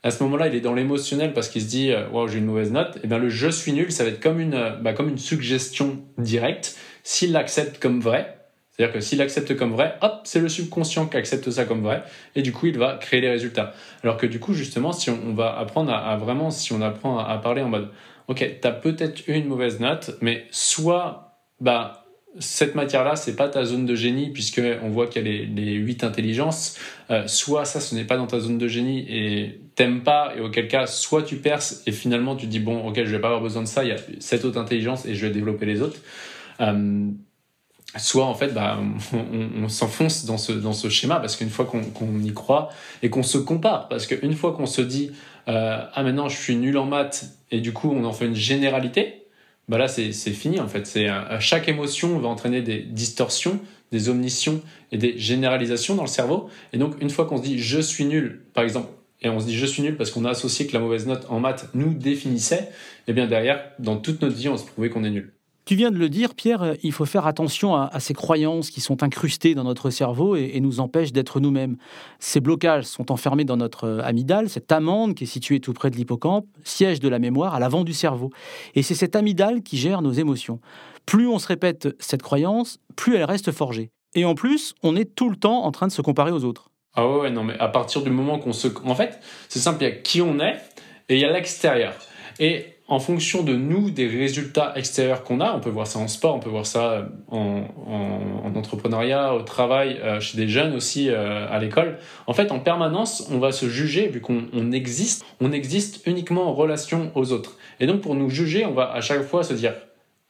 à 0.03 0.11
ce 0.11 0.23
moment-là, 0.23 0.47
il 0.47 0.55
est 0.55 0.61
dans 0.61 0.73
l'émotionnel 0.73 1.33
parce 1.33 1.49
qu'il 1.49 1.61
se 1.61 1.67
dit 1.67 1.91
wow, 2.11 2.27
j'ai 2.27 2.37
une 2.37 2.45
mauvaise 2.45 2.71
note. 2.71 2.97
Et 3.03 3.07
bien 3.07 3.17
le 3.17 3.29
je 3.29 3.49
suis 3.49 3.73
nul, 3.73 3.91
ça 3.91 4.03
va 4.03 4.11
être 4.11 4.21
comme 4.21 4.39
une, 4.39 4.77
bah, 4.81 4.93
comme 4.93 5.09
une 5.09 5.17
suggestion 5.17 6.03
directe. 6.17 6.77
S'il 7.03 7.31
l'accepte 7.31 7.79
comme 7.79 8.01
vrai, 8.01 8.35
c'est-à-dire 8.75 8.93
que 8.93 8.99
s'il 8.99 9.21
accepte 9.21 9.55
comme 9.55 9.71
vrai, 9.71 9.95
hop, 10.01 10.21
c'est 10.25 10.41
le 10.41 10.49
subconscient 10.49 11.05
qui 11.05 11.15
accepte 11.15 11.49
ça 11.49 11.63
comme 11.63 11.81
vrai, 11.81 12.03
et 12.35 12.41
du 12.41 12.51
coup, 12.51 12.65
il 12.65 12.77
va 12.77 12.97
créer 12.97 13.21
les 13.21 13.29
résultats. 13.29 13.73
Alors 14.03 14.17
que 14.17 14.25
du 14.25 14.39
coup, 14.39 14.53
justement, 14.53 14.91
si 14.91 15.09
on, 15.09 15.33
va 15.33 15.57
apprendre 15.57 15.93
à, 15.93 16.17
vraiment, 16.17 16.51
si 16.51 16.73
on 16.73 16.81
apprend 16.81 17.19
à 17.19 17.37
parler 17.37 17.61
en 17.61 17.69
mode, 17.69 17.89
ok, 18.27 18.59
tu 18.61 18.67
as 18.67 18.71
peut-être 18.71 19.27
eu 19.27 19.33
une 19.33 19.47
mauvaise 19.47 19.79
note, 19.79 20.17
mais 20.21 20.45
soit 20.51 21.39
bah, 21.59 22.05
cette 22.39 22.75
matière-là, 22.75 23.15
c'est 23.15 23.35
pas 23.35 23.47
ta 23.47 23.63
zone 23.65 23.85
de 23.85 23.95
génie, 23.95 24.29
puisqu'on 24.31 24.89
voit 24.89 25.07
qu'il 25.07 25.25
y 25.25 25.29
a 25.29 25.45
les, 25.47 25.73
8 25.73 26.03
intelligences, 26.03 26.77
euh, 27.09 27.27
soit 27.27 27.65
ça, 27.65 27.79
ce 27.79 27.95
n'est 27.95 28.03
pas 28.03 28.17
dans 28.17 28.27
ta 28.27 28.39
zone 28.39 28.57
de 28.57 28.67
génie 28.67 29.05
et 29.09 29.61
t'aimes 29.75 30.03
pas, 30.03 30.33
et 30.35 30.41
auquel 30.41 30.67
cas, 30.67 30.85
soit 30.87 31.23
tu 31.23 31.37
perces 31.37 31.83
et 31.85 31.91
finalement 31.91 32.35
tu 32.35 32.47
dis, 32.47 32.59
bon, 32.59 32.87
ok, 32.87 32.95
je 32.97 33.11
vais 33.11 33.19
pas 33.19 33.27
avoir 33.27 33.41
besoin 33.41 33.61
de 33.61 33.67
ça, 33.67 33.83
il 33.83 33.89
y 33.89 33.93
a 33.93 33.97
cette 34.19 34.43
autre 34.45 34.59
intelligence 34.59 35.05
et 35.05 35.15
je 35.15 35.25
vais 35.25 35.33
développer 35.33 35.65
les 35.65 35.81
autres. 35.81 35.99
Euh, 36.61 37.09
soit 37.97 38.25
en 38.25 38.33
fait 38.33 38.53
bah, 38.53 38.77
on, 39.13 39.69
s'enfonce 39.69 40.25
dans 40.25 40.37
ce, 40.37 40.51
dans 40.51 40.73
ce 40.73 40.89
schéma 40.89 41.19
parce 41.19 41.35
qu'une 41.35 41.49
fois 41.49 41.65
qu'on 41.65 42.19
y 42.19 42.33
croit 42.33 42.69
et 43.01 43.09
qu'on 43.09 43.23
se 43.23 43.37
compare, 43.37 43.87
parce 43.87 44.05
qu'une 44.05 44.33
fois 44.33 44.53
qu'on 44.53 44.65
se 44.65 44.81
dit 44.81 45.11
euh, 45.47 45.83
ah 45.93 46.03
maintenant 46.03 46.29
je 46.29 46.37
suis 46.37 46.55
nul 46.55 46.77
en 46.77 46.85
maths 46.85 47.25
et 47.51 47.61
du 47.61 47.73
coup 47.73 47.91
on 47.91 48.03
en 48.03 48.13
fait 48.13 48.25
une 48.25 48.35
généralité, 48.35 49.25
bah 49.67 49.77
là 49.77 49.87
c'est 49.87 50.11
fini 50.11 50.59
en 50.59 50.67
fait. 50.67 50.85
C'est 50.85 51.07
chaque 51.39 51.67
émotion 51.67 52.19
va 52.19 52.27
entraîner 52.27 52.61
des 52.61 52.79
distorsions, 52.79 53.59
des 53.91 54.09
omnissions 54.09 54.61
et 54.91 54.97
des 54.97 55.17
généralisations 55.17 55.95
dans 55.95 56.03
le 56.03 56.07
cerveau. 56.07 56.49
Et 56.73 56.77
donc 56.77 57.01
une 57.01 57.09
fois 57.09 57.25
qu'on 57.25 57.37
se 57.37 57.43
dit 57.43 57.59
je 57.59 57.79
suis 57.79 58.05
nul, 58.05 58.43
par 58.53 58.63
exemple 58.63 58.89
et 59.21 59.29
on 59.29 59.39
se 59.39 59.45
dit 59.45 59.55
je 59.55 59.65
suis 59.65 59.81
nul 59.81 59.97
parce 59.97 60.11
qu'on 60.11 60.25
a 60.25 60.29
associé 60.29 60.67
que 60.67 60.73
la 60.73 60.79
mauvaise 60.79 61.07
note 61.07 61.25
en 61.29 61.39
maths 61.39 61.69
nous 61.73 61.93
définissait, 61.93 62.69
et 63.07 63.13
bien 63.13 63.27
derrière, 63.27 63.71
dans 63.79 63.97
toute 63.97 64.21
notre 64.21 64.35
vie, 64.35 64.49
on 64.49 64.57
se 64.57 64.65
prouvait 64.65 64.89
qu'on 64.89 65.03
est 65.03 65.09
nul. 65.09 65.33
Tu 65.65 65.73
viens 65.73 65.89
de 65.89 65.97
le 65.97 66.09
dire, 66.09 66.35
Pierre, 66.35 66.75
il 66.83 66.91
faut 66.91 67.05
faire 67.05 67.25
attention 67.25 67.75
à, 67.75 67.99
ces 67.99 68.13
croyances 68.13 68.69
qui 68.69 68.81
sont 68.81 69.01
incrustées 69.01 69.55
dans 69.55 69.63
notre 69.63 69.89
cerveau 69.89 70.35
et, 70.35 70.59
nous 70.59 70.79
empêchent 70.79 71.11
d'être 71.11 71.39
nous-mêmes. 71.39 71.77
Ces 72.19 72.39
blocages 72.39 72.83
sont 72.83 73.11
enfermés 73.11 73.45
dans 73.45 73.57
notre 73.57 73.99
amygdale, 74.03 74.47
cette 74.47 74.71
amande 74.71 75.15
qui 75.15 75.23
est 75.23 75.27
située 75.27 75.59
tout 75.59 75.73
près 75.73 75.89
de 75.89 75.95
l'hippocampe, 75.95 76.45
siège 76.63 76.99
de 76.99 77.09
la 77.09 77.17
mémoire 77.17 77.55
à 77.55 77.59
l'avant 77.59 77.83
du 77.83 77.93
cerveau. 77.93 78.29
Et 78.75 78.83
c'est 78.83 78.93
cette 78.93 79.15
amygdale 79.15 79.63
qui 79.63 79.77
gère 79.77 80.03
nos 80.03 80.11
émotions. 80.11 80.59
Plus 81.07 81.27
on 81.27 81.39
se 81.39 81.47
répète 81.47 81.87
cette 81.99 82.21
croyance, 82.21 82.77
plus 82.95 83.15
elle 83.15 83.23
reste 83.23 83.51
forgée. 83.51 83.89
Et 84.13 84.23
en 84.23 84.35
plus, 84.35 84.75
on 84.83 84.95
est 84.95 85.15
tout 85.15 85.31
le 85.31 85.35
temps 85.35 85.63
en 85.63 85.71
train 85.71 85.87
de 85.87 85.91
se 85.91 86.03
comparer 86.03 86.31
aux 86.31 86.43
autres. 86.43 86.69
Ah 86.93 87.07
ouais, 87.07 87.31
non, 87.31 87.43
mais 87.43 87.57
à 87.57 87.69
partir 87.69 88.03
du 88.03 88.11
moment 88.11 88.37
qu'on 88.37 88.53
se... 88.53 88.67
En 88.85 88.95
fait, 88.95 89.19
c'est 89.49 89.59
simple, 89.59 89.83
il 89.83 89.89
y 89.89 89.91
a 89.91 89.95
qui 89.95 90.21
on 90.21 90.39
est 90.39 90.57
et 91.09 91.15
il 91.15 91.19
y 91.19 91.25
a 91.25 91.31
l'extérieur. 91.31 91.95
Et 92.39 92.74
en 92.87 92.99
fonction 92.99 93.41
de 93.41 93.55
nous, 93.55 93.89
des 93.89 94.07
résultats 94.07 94.73
extérieurs 94.75 95.23
qu'on 95.23 95.41
a, 95.41 95.53
on 95.53 95.59
peut 95.59 95.71
voir 95.71 95.87
ça 95.87 95.97
en 95.97 96.07
sport, 96.07 96.35
on 96.35 96.39
peut 96.39 96.49
voir 96.49 96.67
ça 96.67 97.09
en, 97.31 97.63
entrepreneuriat, 98.55 99.33
au 99.33 99.41
travail, 99.41 99.99
euh, 100.03 100.19
chez 100.19 100.37
des 100.37 100.47
jeunes 100.47 100.75
aussi 100.75 101.09
euh, 101.09 101.47
à 101.49 101.59
l'école. 101.59 101.97
En 102.27 102.33
fait, 102.33 102.51
en 102.51 102.59
permanence, 102.59 103.27
on 103.31 103.39
va 103.39 103.51
se 103.51 103.67
juger 103.67 104.07
vu 104.07 104.21
qu'on 104.21 104.71
existe. 104.71 105.25
On 105.41 105.51
existe 105.51 106.05
uniquement 106.05 106.47
en 106.47 106.53
relation 106.53 107.11
aux 107.15 107.31
autres. 107.31 107.57
Et 107.79 107.87
donc, 107.87 108.01
pour 108.01 108.15
nous 108.15 108.29
juger, 108.29 108.65
on 108.65 108.73
va 108.73 108.91
à 108.91 109.01
chaque 109.01 109.23
fois 109.23 109.43
se 109.43 109.53
dire 109.53 109.73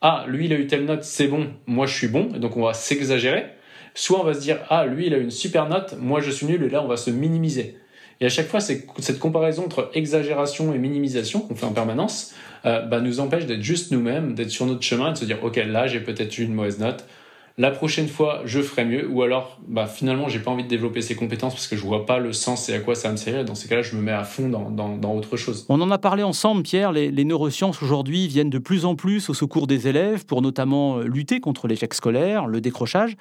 ah, 0.02 0.26
lui, 0.28 0.46
il 0.46 0.54
a 0.54 0.58
eu 0.58 0.68
telle 0.68 0.86
note, 0.86 1.04
c'est 1.04 1.28
bon, 1.28 1.48
moi, 1.68 1.86
je 1.86 1.94
suis 1.94 2.08
bon. 2.08 2.30
Et 2.36 2.40
donc, 2.40 2.56
on 2.58 2.64
va 2.64 2.74
s'exagérer. 2.74 3.46
Soit 3.94 4.20
on 4.20 4.24
va 4.24 4.34
se 4.34 4.40
dire 4.40 4.60
ah, 4.70 4.86
lui, 4.86 5.08
il 5.08 5.14
a 5.14 5.18
eu 5.18 5.24
une 5.24 5.32
super 5.32 5.68
note, 5.68 5.96
moi, 6.00 6.22
je 6.22 6.32
suis 6.32 6.46
nul. 6.46 6.64
Et 6.64 6.70
là, 6.70 6.82
on 6.82 6.88
va 6.88 6.98
se 6.98 7.12
minimiser. 7.12 7.78
Et 8.22 8.26
à 8.26 8.30
chaque 8.30 8.48
fois, 8.48 8.60
cette 8.60 9.20
comparaison 9.20 9.66
entre 9.66 9.90
exagération 9.94 10.74
et 10.74 10.78
minimisation 10.78 11.42
qu'on 11.42 11.56
fait 11.56 11.66
en 11.66 11.74
permanence 11.74 12.34
euh, 12.66 12.82
bah, 12.82 13.02
nous 13.02 13.20
empêche 13.20 13.46
d'être 13.46 13.62
juste 13.62 13.92
nous-mêmes, 13.92 14.34
d'être 14.34 14.50
sur 14.50 14.66
notre 14.66 14.84
chemin 14.84 15.10
et 15.10 15.14
de 15.14 15.18
se 15.18 15.26
dire, 15.26 15.44
OK, 15.44 15.58
là, 15.58 15.88
j'ai 15.88 16.00
peut-être 16.00 16.38
eu 16.38 16.44
une 16.44 16.54
mauvaise 16.54 16.80
note. 16.80 17.06
La 17.58 17.72
prochaine 17.72 18.10
fois, 18.10 18.42
je 18.44 18.62
ferai 18.62 18.84
mieux. 18.84 19.08
Ou 19.10 19.24
alors, 19.24 19.58
bah, 19.66 19.88
finalement, 19.88 20.28
j'ai 20.28 20.40
pas 20.40 20.52
envie 20.52 20.64
de 20.64 20.68
développer 20.68 21.02
ces 21.02 21.16
compétences 21.16 21.54
parce 21.54 21.68
que 21.68 21.78
je 21.78 21.82
vois 21.84 22.06
pas 22.06 22.20
le 22.20 22.34
sens 22.34 22.68
et 22.68 22.74
à 22.74 22.80
quoi 22.80 22.96
ça 22.96 23.08
va 23.08 23.14
me 23.14 23.18
servir. 23.18 23.46
Dans 23.46 23.56
ces 23.56 23.70
cas-là, 23.70 23.82
je 23.82 23.96
me 23.96 24.02
mets 24.02 24.12
à 24.12 24.26
fond 24.26 24.50
dans, 24.50 24.70
dans, 24.70 25.16
autre 25.16 25.38
chose. 25.38 25.66
On 25.70 25.80
en 25.80 25.90
a 25.90 25.98
parlé 25.98 26.22
ensemble, 26.22 26.64
Pierre. 26.64 26.92
Les, 26.92 27.24
neurosciences 27.24 27.82
aujourd'hui 27.82 28.28
viennent 28.28 28.50
de 28.50 28.58
plus 28.58 28.84
en 28.84 28.96
plus 28.96 29.30
au 29.30 29.34
secours 29.34 29.68
des 29.68 29.88
élèves 29.88 30.26
pour 30.26 30.42
notamment 30.42 30.98
euh, 30.98 31.04
lutter 31.04 31.40
contre 31.40 31.68
l'échec 31.68 31.94
scolaire, 31.94 32.46
le 32.48 32.60
décrochage. 32.60 33.16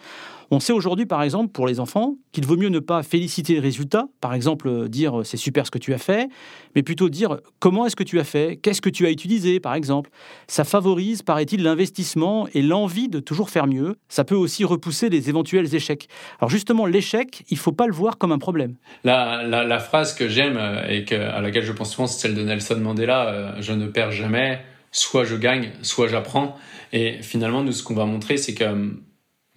On 0.50 0.60
sait 0.60 0.72
aujourd'hui, 0.72 1.06
par 1.06 1.22
exemple, 1.22 1.52
pour 1.52 1.66
les 1.66 1.80
enfants, 1.80 2.16
qu'il 2.32 2.46
vaut 2.46 2.56
mieux 2.56 2.68
ne 2.68 2.78
pas 2.78 3.02
féliciter 3.02 3.54
les 3.54 3.60
résultats, 3.60 4.06
par 4.20 4.34
exemple 4.34 4.68
euh, 4.68 4.88
dire 4.88 5.20
euh, 5.20 5.24
c'est 5.24 5.36
super 5.36 5.66
ce 5.66 5.70
que 5.70 5.78
tu 5.78 5.94
as 5.94 5.98
fait, 5.98 6.28
mais 6.74 6.82
plutôt 6.82 7.08
dire 7.08 7.38
comment 7.60 7.86
est-ce 7.86 7.96
que 7.96 8.02
tu 8.02 8.20
as 8.20 8.24
fait, 8.24 8.58
qu'est-ce 8.62 8.80
que 8.80 8.90
tu 8.90 9.06
as 9.06 9.10
utilisé, 9.10 9.60
par 9.60 9.74
exemple. 9.74 10.10
Ça 10.46 10.64
favorise, 10.64 11.22
paraît-il, 11.22 11.62
l'investissement 11.62 12.46
et 12.54 12.62
l'envie 12.62 13.08
de 13.08 13.20
toujours 13.20 13.50
faire 13.50 13.66
mieux. 13.66 13.96
Ça 14.08 14.24
peut 14.24 14.34
aussi 14.34 14.64
repousser 14.64 15.08
les 15.08 15.28
éventuels 15.28 15.74
échecs. 15.74 16.08
Alors 16.40 16.50
justement, 16.50 16.86
l'échec, 16.86 17.44
il 17.50 17.54
ne 17.54 17.60
faut 17.60 17.72
pas 17.72 17.86
le 17.86 17.92
voir 17.92 18.18
comme 18.18 18.32
un 18.32 18.38
problème. 18.38 18.74
La, 19.04 19.78
phrase 19.78 20.14
que 20.14 20.28
j'aime 20.28 20.56
euh, 20.56 20.86
et 20.88 21.04
à 21.14 21.40
laquelle 21.40 21.64
je 21.64 21.72
pense 21.72 21.92
souvent, 21.92 22.06
c'est 22.06 22.20
celle 22.20 22.34
de 22.34 22.42
Nelson 22.42 22.78
Mandela, 22.80 23.56
je 23.60 23.72
ne 23.72 23.86
perds 23.86 24.12
jamais, 24.12 24.60
soit 24.92 25.24
je 25.24 25.36
gagne, 25.36 25.72
soit 25.82 26.08
j'apprends. 26.08 26.56
Et 26.92 27.22
finalement, 27.22 27.62
nous, 27.62 27.72
ce 27.72 27.82
qu'on 27.82 27.94
va 27.94 28.06
montrer, 28.06 28.36
c'est 28.36 28.54
que 28.54 28.64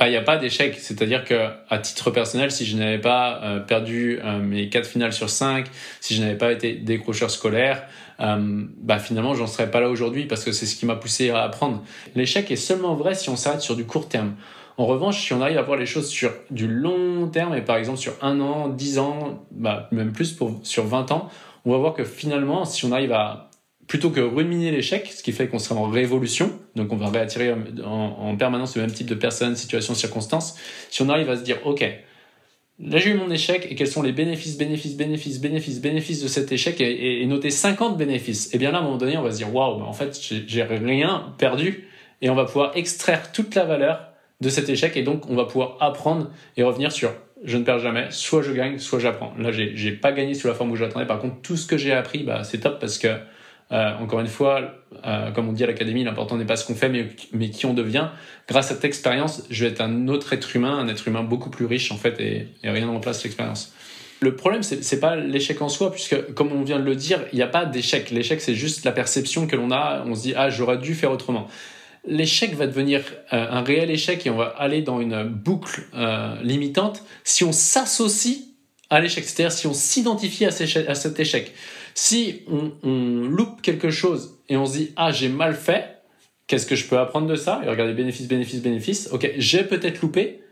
il 0.05 0.11
n'y 0.11 0.17
a 0.17 0.21
pas 0.21 0.37
d'échec. 0.37 0.75
C'est-à-dire 0.79 1.23
que, 1.23 1.49
à 1.69 1.79
titre 1.79 2.11
personnel, 2.11 2.51
si 2.51 2.65
je 2.65 2.77
n'avais 2.77 2.99
pas 2.99 3.41
euh, 3.43 3.59
perdu 3.59 4.19
euh, 4.23 4.39
mes 4.39 4.69
quatre 4.69 4.87
finales 4.87 5.13
sur 5.13 5.29
cinq, 5.29 5.67
si 6.01 6.15
je 6.15 6.21
n'avais 6.21 6.37
pas 6.37 6.51
été 6.51 6.73
décrocheur 6.73 7.31
scolaire, 7.31 7.83
euh, 8.19 8.65
bah 8.77 8.99
finalement, 8.99 9.33
j'en 9.33 9.47
serais 9.47 9.71
pas 9.71 9.79
là 9.79 9.89
aujourd'hui 9.89 10.25
parce 10.25 10.43
que 10.43 10.51
c'est 10.51 10.65
ce 10.65 10.75
qui 10.75 10.85
m'a 10.85 10.95
poussé 10.95 11.31
à 11.31 11.41
apprendre. 11.43 11.83
L'échec 12.15 12.51
est 12.51 12.55
seulement 12.55 12.93
vrai 12.93 13.15
si 13.15 13.29
on 13.29 13.35
s'arrête 13.35 13.61
sur 13.61 13.75
du 13.75 13.85
court 13.85 14.07
terme. 14.07 14.35
En 14.77 14.85
revanche, 14.85 15.25
si 15.25 15.33
on 15.33 15.41
arrive 15.41 15.57
à 15.57 15.63
voir 15.63 15.79
les 15.79 15.87
choses 15.87 16.07
sur 16.07 16.31
du 16.51 16.67
long 16.67 17.27
terme 17.29 17.55
et 17.55 17.61
par 17.61 17.77
exemple 17.77 17.97
sur 17.97 18.13
un 18.21 18.39
an, 18.39 18.67
dix 18.67 18.99
ans, 18.99 19.43
bah, 19.49 19.87
même 19.91 20.11
plus 20.11 20.33
pour, 20.33 20.59
sur 20.61 20.85
20 20.85 21.11
ans, 21.11 21.29
on 21.65 21.71
va 21.71 21.77
voir 21.77 21.93
que 21.95 22.03
finalement, 22.03 22.63
si 22.63 22.85
on 22.85 22.91
arrive 22.91 23.11
à 23.11 23.49
plutôt 23.87 24.09
que 24.09 24.19
ruminer 24.19 24.71
l'échec, 24.71 25.07
ce 25.11 25.23
qui 25.23 25.31
fait 25.31 25.47
qu'on 25.47 25.59
sera 25.59 25.79
en 25.79 25.89
révolution, 25.89 26.51
donc 26.75 26.91
on 26.91 26.97
va 26.97 27.09
réattirer 27.09 27.53
en, 27.83 28.35
permanence 28.35 28.75
le 28.75 28.81
même 28.81 28.91
type 28.91 29.07
de 29.07 29.15
personnes, 29.15 29.55
situations, 29.55 29.95
circonstances, 29.95 30.57
si 30.89 31.01
on 31.01 31.09
arrive 31.09 31.29
à 31.29 31.37
se 31.37 31.43
dire, 31.43 31.65
OK, 31.65 31.81
là 32.79 32.97
j'ai 32.97 33.11
eu 33.11 33.13
mon 33.15 33.31
échec 33.31 33.65
et 33.69 33.75
quels 33.75 33.87
sont 33.87 34.03
les 34.03 34.11
bénéfices, 34.11 34.57
bénéfices, 34.57 34.97
bénéfices, 34.97 35.39
bénéfices, 35.39 35.81
bénéfices 35.81 36.21
de 36.21 36.27
cet 36.27 36.51
échec 36.51 36.81
et, 36.81 37.25
noter 37.25 37.49
50 37.49 37.97
bénéfices, 37.97 38.47
et 38.47 38.49
eh 38.53 38.57
bien 38.57 38.71
là 38.71 38.79
à 38.79 38.81
un 38.81 38.83
moment 38.83 38.97
donné 38.97 39.17
on 39.17 39.23
va 39.23 39.31
se 39.31 39.37
dire, 39.37 39.53
waouh, 39.53 39.81
en 39.81 39.93
fait 39.93 40.19
j'ai 40.21 40.63
rien 40.63 41.33
perdu 41.37 41.87
et 42.21 42.29
on 42.29 42.35
va 42.35 42.45
pouvoir 42.45 42.75
extraire 42.75 43.31
toute 43.31 43.55
la 43.55 43.63
valeur 43.63 44.11
de 44.41 44.49
cet 44.49 44.67
échec 44.67 44.97
et 44.97 45.03
donc 45.03 45.29
on 45.29 45.35
va 45.35 45.45
pouvoir 45.45 45.77
apprendre 45.79 46.29
et 46.57 46.63
revenir 46.63 46.91
sur 46.91 47.11
je 47.43 47.55
ne 47.57 47.63
perds 47.63 47.79
jamais, 47.79 48.07
soit 48.09 48.41
je 48.41 48.51
gagne, 48.51 48.79
soit 48.79 48.97
j'apprends. 48.97 49.31
Là, 49.37 49.51
j'ai 49.51 49.91
pas 49.91 50.11
gagné 50.11 50.33
sous 50.33 50.47
la 50.47 50.55
forme 50.55 50.71
où 50.71 50.75
j'attendais. 50.75 51.05
Par 51.05 51.19
contre, 51.19 51.39
tout 51.43 51.55
ce 51.55 51.67
que 51.67 51.77
j'ai 51.77 51.93
appris, 51.93 52.23
bah, 52.23 52.43
c'est 52.43 52.57
top 52.57 52.79
parce 52.79 52.97
que 52.97 53.09
euh, 53.71 53.97
encore 53.97 54.21
une 54.21 54.27
fois, 54.27 54.75
euh, 55.05 55.31
comme 55.31 55.49
on 55.49 55.51
dit 55.51 55.63
à 55.63 55.67
l'académie, 55.67 56.03
l'important 56.03 56.37
n'est 56.37 56.45
pas 56.45 56.55
ce 56.55 56.65
qu'on 56.65 56.75
fait, 56.75 56.87
mais, 56.87 57.07
mais, 57.33 57.49
qui 57.49 57.65
on 57.65 57.73
devient. 57.73 58.07
Grâce 58.47 58.71
à 58.71 58.75
cette 58.75 58.85
expérience, 58.85 59.43
je 59.49 59.65
vais 59.65 59.71
être 59.71 59.81
un 59.81 60.07
autre 60.07 60.31
être 60.31 60.55
humain, 60.55 60.77
un 60.77 60.87
être 60.87 61.07
humain 61.07 61.23
beaucoup 61.23 61.49
plus 61.49 61.65
riche 61.65 61.91
en 61.91 61.97
fait, 61.97 62.19
et, 62.21 62.47
rien 62.63 62.85
ne 62.85 62.91
remplace 62.91 63.23
l'expérience. 63.23 63.73
Le 64.19 64.35
problème, 64.35 64.63
c'est 64.63 64.99
pas 64.99 65.15
l'échec 65.15 65.61
en 65.61 65.69
soi, 65.69 65.91
puisque 65.91 66.33
comme 66.33 66.51
on 66.51 66.63
vient 66.63 66.79
de 66.79 66.85
le 66.85 66.95
dire, 66.95 67.19
il 67.33 67.35
n'y 67.35 67.43
a 67.43 67.47
pas 67.47 67.65
d'échec. 67.65 68.09
L'échec, 68.09 68.41
c'est 68.41 68.55
juste 68.55 68.83
la 68.83 68.91
perception 68.91 69.45
que 69.45 69.55
l'on 69.55 69.69
a. 69.69 70.03
On 70.07 70.15
se 70.15 70.23
dit 70.23 70.33
ah 70.35 70.49
j'aurais 70.49 70.79
dû 70.79 70.95
faire 70.95 71.11
autrement. 71.11 71.47
L'échec 72.07 72.55
va 72.55 72.65
devenir 72.65 73.03
euh, 73.31 73.45
un 73.51 73.61
réel 73.61 73.91
échec 73.91 74.25
et 74.25 74.31
on 74.31 74.37
va 74.37 74.55
aller 74.57 74.81
dans 74.81 74.99
une 75.01 75.23
boucle 75.23 75.83
limitante 76.41 77.03
si 77.23 77.43
on 77.43 77.51
s'associe 77.51 78.37
à 78.89 79.01
l'échec, 79.01 79.23
c'est-à-dire 79.23 79.51
si 79.51 79.67
on 79.67 79.73
s'identifie 79.73 80.45
à, 80.45 80.47
à 80.47 80.95
cet 80.95 81.19
échec. 81.19 81.53
Si 81.99 82.43
on, 82.47 83.27
loupe 83.27 83.63
quelque 83.63 83.89
chose 83.89 84.37
et 84.49 84.55
on 84.55 84.67
se 84.67 84.77
dit 84.77 84.93
ah 84.97 85.11
j'ai 85.11 85.29
mal 85.29 85.55
fait, 85.55 86.03
qu'est-ce 86.45 86.67
que 86.67 86.75
je 86.75 86.87
peux 86.87 86.99
apprendre 86.99 87.25
de 87.25 87.35
ça 87.35 87.59
Et 87.65 87.69
regardez 87.69 87.93
bénéfice, 87.93 88.27
bénéfice, 88.27 88.61
bénéfice? 88.61 89.09
Ok, 89.11 89.31
j'ai 89.37 89.63
peut-être 89.63 89.99
loupé, 90.01 90.43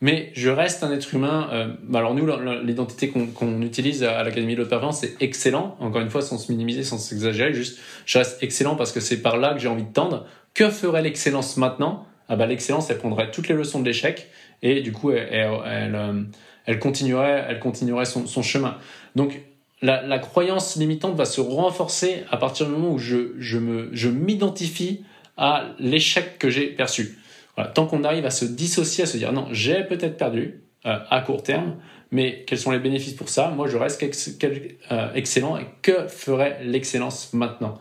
mais 0.00 0.30
je 0.34 0.48
reste 0.48 0.84
un 0.84 0.92
être 0.92 1.12
humain. 1.12 1.48
Euh, 1.52 1.74
alors 1.92 2.14
nous, 2.14 2.24
l'identité 2.62 3.08
qu'on 3.08 3.62
utilise 3.62 4.04
à 4.04 4.22
l'Académie 4.22 4.54
de 4.54 4.62
Performance, 4.62 5.00
c'est 5.00 5.20
excellent. 5.20 5.76
Encore 5.80 6.02
une 6.02 6.08
fois, 6.08 6.22
sans 6.22 6.38
se 6.38 6.52
minimiser, 6.52 6.84
sans 6.84 6.98
s'exagérer, 6.98 7.52
juste 7.52 7.80
je 8.06 8.18
reste 8.18 8.40
excellent 8.40 8.76
parce 8.76 8.92
que 8.92 9.00
c'est 9.00 9.22
par 9.22 9.38
là 9.38 9.54
que 9.54 9.58
j'ai 9.58 9.66
envie 9.66 9.82
de 9.82 9.92
tendre. 9.92 10.24
Que 10.54 10.70
ferait 10.70 11.02
l'excellence 11.02 11.56
maintenant? 11.56 12.06
Ah 12.28 12.36
bah 12.36 12.46
l'excellence, 12.46 12.90
elle 12.90 12.98
prendrait 12.98 13.32
toutes 13.32 13.48
les 13.48 13.56
leçons 13.56 13.80
de 13.80 13.86
l'échec 13.86 14.28
et 14.62 14.82
du 14.82 14.92
coup, 14.92 15.10
elle, 15.10 15.26
elle, 15.66 15.96
euh, 15.96 16.76
continuerait, 16.76 17.44
elle 17.48 17.58
continuerait 17.58 18.04
son, 18.04 18.28
son 18.28 18.42
chemin. 18.42 18.76
Donc 19.16 19.40
la, 19.82 20.18
croyance 20.18 20.76
limitante 20.76 21.16
va 21.16 21.24
se 21.24 21.40
renforcer 21.40 22.24
à 22.30 22.36
partir 22.36 22.66
du 22.66 22.72
moment 22.72 22.92
où 22.92 22.98
je, 22.98 23.34
je, 23.38 23.58
me, 23.58 23.90
je 23.92 24.08
m'identifie 24.08 25.04
à 25.36 25.70
l'échec 25.78 26.38
que 26.38 26.50
j'ai 26.50 26.66
perçu. 26.68 27.18
Voilà, 27.56 27.70
tant 27.70 27.86
qu'on 27.86 28.04
arrive 28.04 28.24
à 28.24 28.30
se 28.30 28.44
dissocier, 28.44 29.04
à 29.04 29.06
se 29.06 29.16
dire 29.16 29.32
non, 29.32 29.48
j'ai 29.50 29.82
peut-être 29.84 30.16
perdu 30.16 30.62
euh, 30.86 30.98
à 31.10 31.20
court 31.20 31.42
terme, 31.42 31.76
mais 32.10 32.44
quels 32.46 32.58
sont 32.58 32.70
les 32.70 32.78
bénéfices 32.78 33.14
pour 33.14 33.28
ça? 33.28 33.48
Moi, 33.48 33.68
je 33.68 33.76
reste 33.76 34.02
euh, 34.02 35.08
excellent 35.14 35.56
et 35.56 35.66
que 35.82 36.06
ferait 36.06 36.60
l'excellence 36.64 37.32
maintenant? 37.32 37.78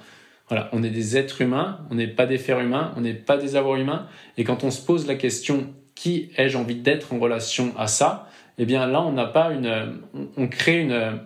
Voilà, 0.49 0.69
on 0.73 0.83
est 0.83 0.89
des 0.89 1.15
êtres 1.15 1.41
humains, 1.41 1.79
on 1.91 1.95
n'est 1.95 2.07
pas 2.07 2.25
des 2.25 2.37
fers 2.37 2.59
humains, 2.59 2.91
on 2.97 3.01
n'est 3.01 3.13
pas 3.13 3.37
des 3.37 3.55
avoirs 3.55 3.77
humains, 3.77 4.07
et 4.37 4.43
quand 4.43 4.63
on 4.65 4.71
se 4.71 4.81
pose 4.85 5.07
la 5.07 5.15
question 5.15 5.73
qui 5.95 6.31
ai-je 6.37 6.57
envie 6.57 6.75
d'être 6.75 7.13
en 7.13 7.19
relation 7.19 7.73
à 7.77 7.87
ça? 7.87 8.27
Eh 8.57 8.65
bien 8.65 8.85
là, 8.87 9.01
on 9.01 9.11
n'a 9.11 9.27
pas 9.27 9.51
une, 9.51 10.01
on 10.35 10.47
crée 10.47 10.81
une 10.81 11.21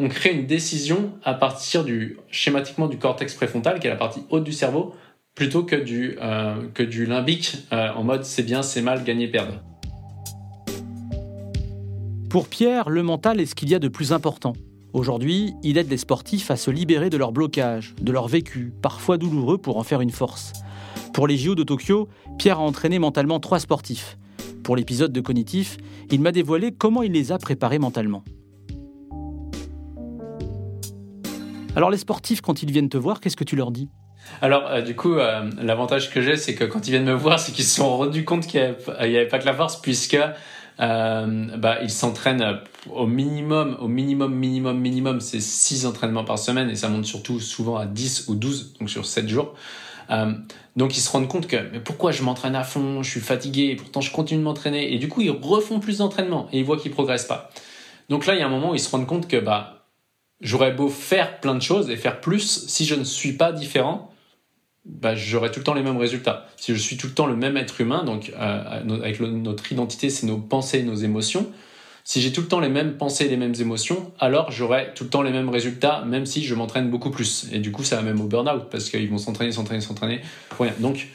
on 0.00 0.08
crée 0.08 0.32
une 0.32 0.46
décision 0.46 1.12
à 1.24 1.34
partir 1.34 1.84
du 1.84 2.18
schématiquement 2.30 2.88
du 2.88 2.96
cortex 2.96 3.34
préfrontal, 3.34 3.78
qui 3.78 3.86
est 3.86 3.90
la 3.90 3.96
partie 3.96 4.22
haute 4.30 4.44
du 4.44 4.52
cerveau, 4.52 4.94
plutôt 5.34 5.62
que 5.62 5.76
du, 5.76 6.16
euh, 6.20 6.54
limbique 7.06 7.58
euh, 7.72 7.90
en 7.94 8.02
mode 8.02 8.24
c'est 8.24 8.42
bien, 8.42 8.62
c'est 8.62 8.80
mal, 8.80 9.04
gagner, 9.04 9.28
perdre. 9.28 9.62
Pour 12.30 12.48
Pierre, 12.48 12.88
le 12.88 13.02
mental 13.02 13.40
est 13.40 13.46
ce 13.46 13.54
qu'il 13.54 13.68
y 13.68 13.74
a 13.74 13.78
de 13.78 13.88
plus 13.88 14.12
important. 14.12 14.54
Aujourd'hui, 14.92 15.52
il 15.62 15.78
aide 15.78 15.90
les 15.90 15.98
sportifs 15.98 16.50
à 16.50 16.56
se 16.56 16.70
libérer 16.70 17.10
de 17.10 17.16
leur 17.16 17.32
blocage, 17.32 17.94
de 18.00 18.10
leur 18.10 18.26
vécu, 18.26 18.72
parfois 18.82 19.18
douloureux, 19.18 19.58
pour 19.58 19.76
en 19.76 19.82
faire 19.82 20.00
une 20.00 20.10
force. 20.10 20.52
Pour 21.12 21.26
les 21.26 21.36
JO 21.36 21.54
de 21.54 21.62
Tokyo, 21.62 22.08
Pierre 22.38 22.58
a 22.58 22.62
entraîné 22.62 22.98
mentalement 22.98 23.38
trois 23.40 23.60
sportifs. 23.60 24.16
Pour 24.64 24.76
l'épisode 24.76 25.12
de 25.12 25.20
Cognitif, 25.20 25.76
il 26.10 26.20
m'a 26.20 26.32
dévoilé 26.32 26.72
comment 26.72 27.02
il 27.02 27.12
les 27.12 27.32
a 27.32 27.38
préparés 27.38 27.78
mentalement. 27.78 28.24
Alors 31.76 31.90
les 31.90 31.98
sportifs, 31.98 32.40
quand 32.40 32.62
ils 32.62 32.70
viennent 32.70 32.88
te 32.88 32.96
voir, 32.96 33.20
qu'est-ce 33.20 33.36
que 33.36 33.44
tu 33.44 33.54
leur 33.54 33.70
dis? 33.70 33.88
Alors, 34.42 34.66
euh, 34.66 34.82
du 34.82 34.96
coup, 34.96 35.14
euh, 35.14 35.48
l'avantage 35.62 36.10
que 36.10 36.20
j'ai, 36.20 36.36
c'est 36.36 36.54
que 36.54 36.64
quand 36.64 36.86
ils 36.88 36.90
viennent 36.90 37.04
me 37.04 37.14
voir, 37.14 37.38
c'est 37.38 37.52
qu'ils 37.52 37.64
se 37.64 37.76
sont 37.76 37.96
rendus 37.96 38.24
compte 38.24 38.46
qu'il 38.46 38.60
n'y 38.60 39.16
avait, 39.16 39.26
pas 39.26 39.38
que 39.38 39.46
la 39.46 39.54
force, 39.54 39.80
puisque 39.80 40.18
bah, 40.78 41.78
il 41.82 41.90
s'entraîne 41.90 42.60
au 42.90 43.06
minimum, 43.06 43.76
au 43.80 43.86
minimum, 43.86 44.34
minimum, 44.34 44.78
minimum, 44.78 45.20
c'est 45.20 45.40
6 45.40 45.86
entraînements 45.86 46.24
par 46.24 46.38
semaine 46.38 46.70
et 46.70 46.74
ça 46.74 46.88
monte 46.88 47.04
surtout 47.04 47.38
souvent 47.38 47.76
à 47.76 47.84
10 47.84 48.28
ou 48.28 48.34
12, 48.34 48.74
donc 48.80 48.88
sur 48.88 49.04
7 49.04 49.28
jours. 49.28 49.54
donc 50.76 50.96
ils 50.96 51.00
se 51.00 51.10
rendent 51.10 51.28
compte 51.28 51.46
que 51.46 51.56
mais 51.70 51.80
pourquoi 51.80 52.12
je 52.12 52.22
m'entraîne 52.22 52.56
à 52.56 52.64
fond, 52.64 53.02
je 53.02 53.10
suis 53.10 53.20
fatigué 53.20 53.64
et 53.64 53.76
pourtant 53.76 54.00
je 54.00 54.10
continue 54.10 54.40
de 54.40 54.44
m'entraîner 54.44 54.94
et 54.94 54.98
du 54.98 55.08
coup 55.08 55.20
ils 55.20 55.30
refont 55.30 55.80
plus 55.80 55.98
d'entraînement 55.98 56.48
et 56.50 56.60
ils 56.60 56.64
voient 56.64 56.78
qu'ils 56.78 56.92
progressent 56.92 57.26
pas. 57.26 57.50
Donc 58.08 58.24
là 58.24 58.34
il 58.34 58.40
y 58.40 58.42
a 58.42 58.46
un 58.46 58.50
moment 58.50 58.70
où 58.70 58.74
ils 58.74 58.80
se 58.80 58.90
rendent 58.90 59.06
compte 59.06 59.28
que 59.28 59.36
bah 59.36 59.79
j'aurais 60.40 60.72
beau 60.72 60.88
faire 60.88 61.40
plein 61.40 61.54
de 61.54 61.62
choses 61.62 61.90
et 61.90 61.96
faire 61.96 62.20
plus, 62.20 62.66
si 62.66 62.84
je 62.84 62.94
ne 62.94 63.04
suis 63.04 63.32
pas 63.32 63.52
différent, 63.52 64.12
bah, 64.84 65.14
j'aurai 65.14 65.50
tout 65.50 65.60
le 65.60 65.64
temps 65.64 65.74
les 65.74 65.82
mêmes 65.82 65.98
résultats. 65.98 66.46
Si 66.56 66.74
je 66.74 66.78
suis 66.78 66.96
tout 66.96 67.06
le 67.06 67.12
temps 67.12 67.26
le 67.26 67.36
même 67.36 67.56
être 67.56 67.80
humain, 67.80 68.04
donc 68.04 68.32
euh, 68.38 69.00
avec 69.02 69.20
notre 69.20 69.70
identité, 69.70 70.10
c'est 70.10 70.26
nos 70.26 70.38
pensées, 70.38 70.82
nos 70.82 70.94
émotions. 70.94 71.50
Si 72.02 72.22
j'ai 72.22 72.32
tout 72.32 72.40
le 72.40 72.48
temps 72.48 72.60
les 72.60 72.70
mêmes 72.70 72.96
pensées 72.96 73.28
les 73.28 73.36
mêmes 73.36 73.54
émotions, 73.60 74.10
alors 74.18 74.50
j'aurai 74.50 74.92
tout 74.94 75.04
le 75.04 75.10
temps 75.10 75.22
les 75.22 75.32
mêmes 75.32 75.50
résultats, 75.50 76.02
même 76.06 76.24
si 76.24 76.42
je 76.42 76.54
m'entraîne 76.54 76.88
beaucoup 76.88 77.10
plus. 77.10 77.46
Et 77.52 77.58
du 77.58 77.72
coup, 77.72 77.84
ça 77.84 77.96
va 77.96 78.02
même 78.02 78.20
au 78.20 78.26
burn-out, 78.26 78.68
parce 78.70 78.88
qu'ils 78.88 79.08
vont 79.10 79.18
s'entraîner, 79.18 79.52
s'entraîner, 79.52 79.82
s'entraîner 79.82 80.20
pour 80.48 80.64
rien. 80.64 80.74
Donc, 80.78 81.08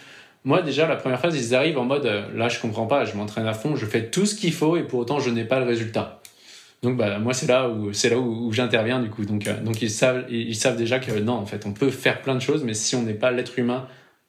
moi, 0.43 0.61
déjà, 0.61 0.87
la 0.87 0.95
première 0.95 1.19
phase, 1.19 1.35
ils 1.35 1.55
arrivent 1.55 1.79
en 1.79 1.85
mode, 1.85 2.05
euh, 2.05 2.27
là, 2.35 2.49
je 2.49 2.59
comprends 2.59 2.85
pas, 2.85 3.03
je 3.03 3.15
m'entraîne 3.15 3.47
à 3.47 3.53
fond, 3.53 3.75
je 3.75 3.85
fais 3.87 4.11
tout 4.11 4.27
ce 4.27 4.35
qu'il 4.35 4.53
faut, 4.53 4.77
et 4.77 4.83
pour 4.83 4.99
autant, 4.99 5.19
je 5.19 5.31
n'ai 5.31 5.43
pas 5.43 5.59
le 5.59 5.65
résultat. 5.65 6.21
Donc 6.85 6.97
bah, 6.97 7.17
moi 7.17 7.33
c'est 7.33 7.47
là 7.47 7.67
où 7.67 7.93
c'est 7.93 8.11
là 8.11 8.19
où, 8.19 8.53
j'interviens 8.53 9.01
du 9.01 9.09
coup. 9.09 9.25
Donc, 9.25 9.47
euh, 9.47 9.59
donc 9.59 9.81
ils 9.81 9.89
savent 9.89 10.25
ils 10.29 10.55
savent 10.55 10.77
déjà 10.77 10.99
que 10.99 11.11
non 11.19 11.33
en 11.33 11.45
fait 11.47 11.65
on 11.65 11.73
peut 11.73 11.89
faire 11.89 12.21
plein 12.21 12.35
de 12.35 12.39
choses 12.39 12.63
mais 12.63 12.75
si 12.75 12.95
on 12.95 13.01
n'est 13.01 13.15
pas 13.15 13.31
l'être 13.31 13.57
humain 13.57 13.87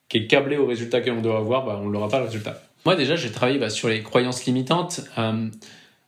qui 0.08 0.16
est 0.16 0.26
câblé 0.26 0.56
au 0.56 0.66
résultat 0.66 1.02
que 1.02 1.10
l'on 1.10 1.20
doit 1.20 1.36
avoir, 1.36 1.66
bah, 1.66 1.78
on 1.82 1.90
n'aura 1.90 2.08
pas 2.08 2.18
le 2.18 2.25
résultat. 2.25 2.62
Moi 2.86 2.96
déjà 2.96 3.14
j'ai 3.14 3.30
travaillé 3.30 3.58
bah, 3.58 3.68
sur 3.68 3.88
les 3.88 4.02
croyances 4.02 4.46
limitantes. 4.46 5.02
Euh, 5.18 5.48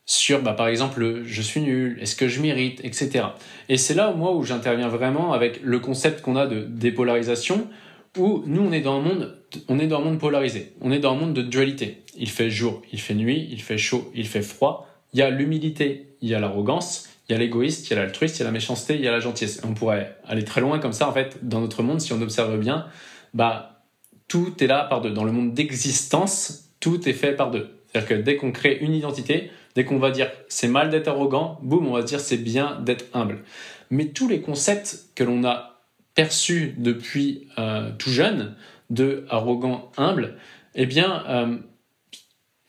sur 0.07 0.41
bah, 0.41 0.55
par 0.55 0.69
exemple 0.69 1.23
je 1.27 1.43
suis 1.43 1.61
nul, 1.61 1.99
est-ce 2.01 2.17
que 2.17 2.29
je 2.29 2.41
mérite, 2.41 2.81
etc. 2.83 3.27
Et 3.69 3.77
c'est 3.77 3.95
là 3.95 4.13
moi 4.13 4.35
où 4.35 4.43
j'interviens 4.43 4.89
vraiment 4.89 5.35
avec 5.35 5.61
le 5.63 5.79
concept 5.81 6.23
qu'on 6.23 6.37
a 6.37 6.47
de 6.47 6.63
dépolarisation, 6.63 7.69
où 8.17 8.43
nous 8.47 8.63
on 8.63 8.73
est 8.73 8.81
dans 8.81 8.97
un 8.97 9.03
monde, 9.03 9.39
on 9.69 9.79
est 9.79 9.87
dans 9.87 10.01
un 10.01 10.05
monde 10.05 10.19
polarisé, 10.19 10.73
on 10.81 10.93
est 10.93 10.99
dans 10.99 11.13
un 11.13 11.17
monde 11.17 11.35
de 11.35 11.43
dualité. 11.43 12.05
Il 12.17 12.31
fait 12.31 12.49
jour, 12.49 12.81
il 12.91 13.03
fait 13.03 13.15
nuit, 13.15 13.49
il 13.51 13.61
fait 13.61 13.77
chaud, 13.77 14.11
il 14.15 14.27
fait 14.27 14.41
froid. 14.41 14.88
Il 15.13 15.19
y 15.19 15.23
a 15.23 15.31
l'humilité 15.31 16.09
il 16.21 16.29
y 16.29 16.35
a 16.35 16.41
l'arrogance, 16.41 17.09
il 17.29 17.33
y 17.33 17.35
a 17.35 17.39
l'égoïste, 17.39 17.89
il 17.89 17.95
y 17.95 17.97
a 17.97 18.03
l'altruiste, 18.03 18.39
il 18.39 18.41
y 18.41 18.43
a 18.43 18.47
la 18.47 18.53
méchanceté, 18.53 18.95
il 18.95 19.03
y 19.03 19.09
a 19.09 19.13
la 19.13 19.21
gentillesse. 19.21 19.61
On 19.65 19.75
pourrait 19.75 20.17
aller 20.27 20.45
très 20.45 20.61
loin 20.61 20.79
comme 20.79 20.93
ça, 20.93 21.09
en 21.09 21.13
fait, 21.13 21.39
dans 21.47 21.61
notre 21.61 21.83
monde, 21.83 22.01
si 22.01 22.13
on 22.13 22.21
observe 22.21 22.59
bien, 22.59 22.87
bah, 23.35 23.83
tout 24.27 24.53
est 24.63 24.67
là 24.67 24.85
par 24.85 25.01
deux. 25.01 25.11
Dans 25.11 25.25
le 25.25 25.33
monde 25.33 25.55
d'existence, 25.55 26.71
tout 26.81 27.09
est 27.09 27.13
fait 27.13 27.33
par 27.33 27.51
deux. 27.51 27.69
C'est-à-dire 27.87 28.09
que 28.09 28.15
dès 28.23 28.37
qu'on 28.37 28.53
crée 28.53 28.79
une 28.81 28.95
identité, 28.95 29.51
dès 29.75 29.85
qu'on 29.85 29.99
va 29.99 30.11
dire 30.11 30.31
c'est 30.49 30.69
mal 30.69 30.91
d'être 30.91 31.09
arrogant, 31.09 31.59
boum, 31.63 31.87
on 31.87 31.93
va 31.93 32.03
dire 32.03 32.21
c'est 32.21 32.37
bien 32.37 32.81
d'être 32.81 33.07
humble. 33.15 33.43
Mais 33.91 34.07
tous 34.07 34.29
les 34.29 34.41
concepts 34.41 35.07
que 35.15 35.25
l'on 35.25 35.45
a 35.45 35.81
perçus 36.15 36.75
depuis 36.77 37.49
euh, 37.59 37.91
tout 37.99 38.11
jeune, 38.11 38.57
de 38.91 39.25
arrogant, 39.29 39.91
humble, 39.97 40.37
eh 40.75 40.87
bien, 40.87 41.25
euh, 41.29 41.59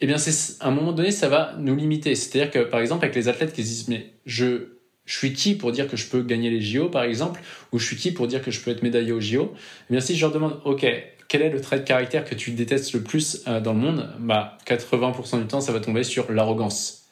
eh 0.02 0.08
bien, 0.08 0.18
c'est, 0.18 0.62
à 0.62 0.68
un 0.68 0.72
moment 0.72 0.94
donné, 0.94 1.12
ça 1.12 1.30
va 1.30 1.56
nous 1.58 1.76
limiter. 1.76 2.16
C'est-à-dire 2.16 2.52
que, 2.52 2.60
par 2.60 2.80
exemple, 2.80 3.04
avec 3.04 3.16
les 3.16 3.28
athlètes 3.28 3.54
qui 3.54 3.64
se 3.64 3.68
disent, 3.68 3.88
mais 3.90 4.14
je, 4.26 4.80
je 5.06 5.18
suis 5.18 5.34
qui 5.34 5.56
pour 5.56 5.72
dire 5.72 5.90
que 5.90 5.98
je 5.98 6.08
peux 6.08 6.22
gagner 6.22 6.50
les 6.50 6.62
JO, 6.62 6.90
par 6.90 7.04
exemple, 7.04 7.42
ou 7.72 7.80
je 7.80 7.86
suis 7.86 7.96
qui 7.96 8.12
pour 8.12 8.28
dire 8.28 8.42
que 8.42 8.52
je 8.52 8.62
peux 8.62 8.72
être 8.72 8.84
médaillé 8.84 9.12
aux 9.12 9.20
JO 9.20 9.54
Eh 9.90 9.94
bien, 9.94 10.00
si 10.00 10.16
je 10.16 10.22
leur 10.22 10.32
demande, 10.32 10.62
OK, 10.66 10.86
quel 11.28 11.42
est 11.42 11.50
le 11.50 11.62
trait 11.62 11.80
de 11.80 11.84
caractère 11.84 12.26
que 12.26 12.36
tu 12.36 12.52
détestes 12.52 12.94
le 12.94 13.04
plus 13.04 13.44
euh, 13.48 13.60
dans 13.60 13.74
le 13.74 13.80
monde? 13.80 14.10
Bah, 14.20 14.58
80% 14.66 15.42
du 15.42 15.48
temps, 15.48 15.62
ça 15.62 15.72
va 15.72 15.80
tomber 15.80 16.04
sur 16.04 16.32
l'arrogance. 16.32 17.08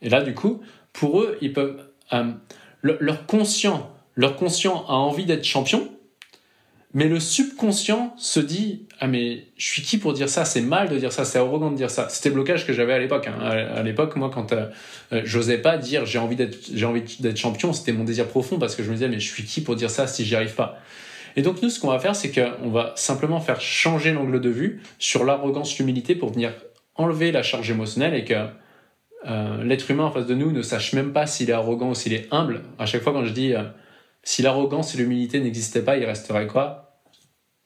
Et 0.00 0.08
là, 0.08 0.22
du 0.22 0.34
coup, 0.34 0.60
pour 0.92 1.20
eux, 1.20 1.38
ils 1.40 1.52
peuvent, 1.52 1.84
euh, 2.12 2.32
leur 2.82 3.26
conscient, 3.26 3.90
leur 4.14 4.36
conscient 4.36 4.84
a 4.86 4.94
envie 4.94 5.24
d'être 5.24 5.44
champion, 5.44 5.90
mais 6.94 7.08
le 7.08 7.18
subconscient 7.18 8.14
se 8.16 8.38
dit 8.38 8.86
ah 9.00 9.08
mais 9.08 9.48
je 9.56 9.66
suis 9.66 9.82
qui 9.82 9.98
pour 9.98 10.12
dire 10.12 10.28
ça? 10.28 10.44
C'est 10.44 10.60
mal 10.60 10.88
de 10.88 10.96
dire 10.96 11.12
ça, 11.12 11.24
c'est 11.24 11.38
arrogant 11.38 11.72
de 11.72 11.76
dire 11.76 11.90
ça. 11.90 12.08
C'était 12.08 12.28
le 12.28 12.36
blocage 12.36 12.66
que 12.66 12.72
j'avais 12.72 12.92
à 12.92 13.00
l'époque. 13.00 13.26
Hein. 13.26 13.40
À, 13.42 13.82
l'époque, 13.82 14.14
moi, 14.14 14.30
quand 14.32 14.52
euh, 14.52 14.68
euh, 15.12 15.22
j'osais 15.24 15.58
pas 15.58 15.76
dire 15.76 16.06
j'ai 16.06 16.18
envie 16.18 16.36
d'être 16.36 16.56
j'ai 16.72 16.86
envie 16.86 17.02
d'être 17.18 17.36
champion, 17.36 17.72
c'était 17.72 17.92
mon 17.92 18.04
désir 18.04 18.28
profond 18.28 18.60
parce 18.60 18.76
que 18.76 18.84
je 18.84 18.88
me 18.88 18.94
disais 18.94 19.08
mais 19.08 19.18
je 19.18 19.28
suis 19.28 19.42
qui 19.42 19.60
pour 19.60 19.74
dire 19.74 19.90
ça 19.90 20.06
si 20.06 20.24
j'y 20.24 20.36
arrive 20.36 20.54
pas? 20.54 20.78
Et 21.36 21.42
donc 21.42 21.60
nous, 21.62 21.68
ce 21.68 21.80
qu'on 21.80 21.88
va 21.88 21.98
faire, 21.98 22.14
c'est 22.14 22.30
qu'on 22.30 22.70
va 22.70 22.92
simplement 22.94 23.40
faire 23.40 23.60
changer 23.60 24.12
l'angle 24.12 24.40
de 24.40 24.48
vue 24.48 24.80
sur 25.00 25.24
l'arrogance, 25.24 25.76
l'humilité 25.78 26.14
pour 26.14 26.32
venir 26.32 26.52
enlever 26.94 27.32
la 27.32 27.42
charge 27.42 27.68
émotionnelle 27.68 28.14
et 28.14 28.24
que 28.24 28.34
euh, 29.26 29.64
l'être 29.64 29.90
humain 29.90 30.04
en 30.04 30.10
face 30.12 30.26
de 30.26 30.34
nous 30.36 30.52
ne 30.52 30.62
sache 30.62 30.92
même 30.92 31.12
pas 31.12 31.26
s'il 31.26 31.50
est 31.50 31.54
arrogant 31.54 31.90
ou 31.90 31.94
s'il 31.96 32.12
est 32.12 32.28
humble. 32.30 32.62
À 32.78 32.86
chaque 32.86 33.02
fois 33.02 33.12
quand 33.12 33.24
je 33.24 33.32
dis 33.32 33.52
si 34.22 34.42
l'arrogance 34.42 34.94
et 34.94 34.98
l'humilité 34.98 35.40
n'existaient 35.40 35.84
pas, 35.84 35.96
il 35.96 36.04
resterait 36.04 36.46
quoi? 36.46 36.83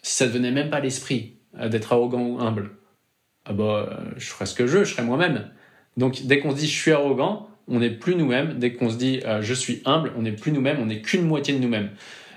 Si 0.03 0.17
ça 0.17 0.27
devenait 0.27 0.53
même 0.53 0.71
pas 0.71 0.81
l'esprit 0.81 1.37
euh, 1.59 1.69
d'être 1.69 1.93
arrogant 1.93 2.23
ou 2.23 2.41
humble, 2.41 2.71
ah 3.45 3.53
bah, 3.53 3.65
euh, 3.65 4.11
je 4.17 4.27
ferais 4.29 4.47
ce 4.47 4.55
que 4.55 4.67
je 4.67 4.79
veux, 4.79 4.85
je 4.85 4.93
serais 4.93 5.05
moi-même. 5.05 5.51
Donc 5.97 6.27
dès 6.27 6.39
qu'on 6.39 6.51
se 6.51 6.57
dit 6.57 6.67
je 6.67 6.79
suis 6.79 6.93
arrogant, 6.93 7.49
on 7.67 7.81
n'est 7.81 7.91
plus 7.91 8.15
nous-mêmes. 8.15 8.59
Dès 8.59 8.73
qu'on 8.73 8.91
se 8.91 8.97
dit 8.97 9.21
euh, 9.25 9.43
je 9.43 9.55
suis 9.55 9.83
humble, 9.85 10.13
on 10.17 10.23
n'est 10.23 10.33
plus 10.33 10.53
nous-mêmes, 10.53 10.79
on 10.81 10.87
n'est 10.87 11.01
qu'une 11.01 11.23
moitié 11.23 11.55
de 11.55 11.59
nous-mêmes. 11.59 11.91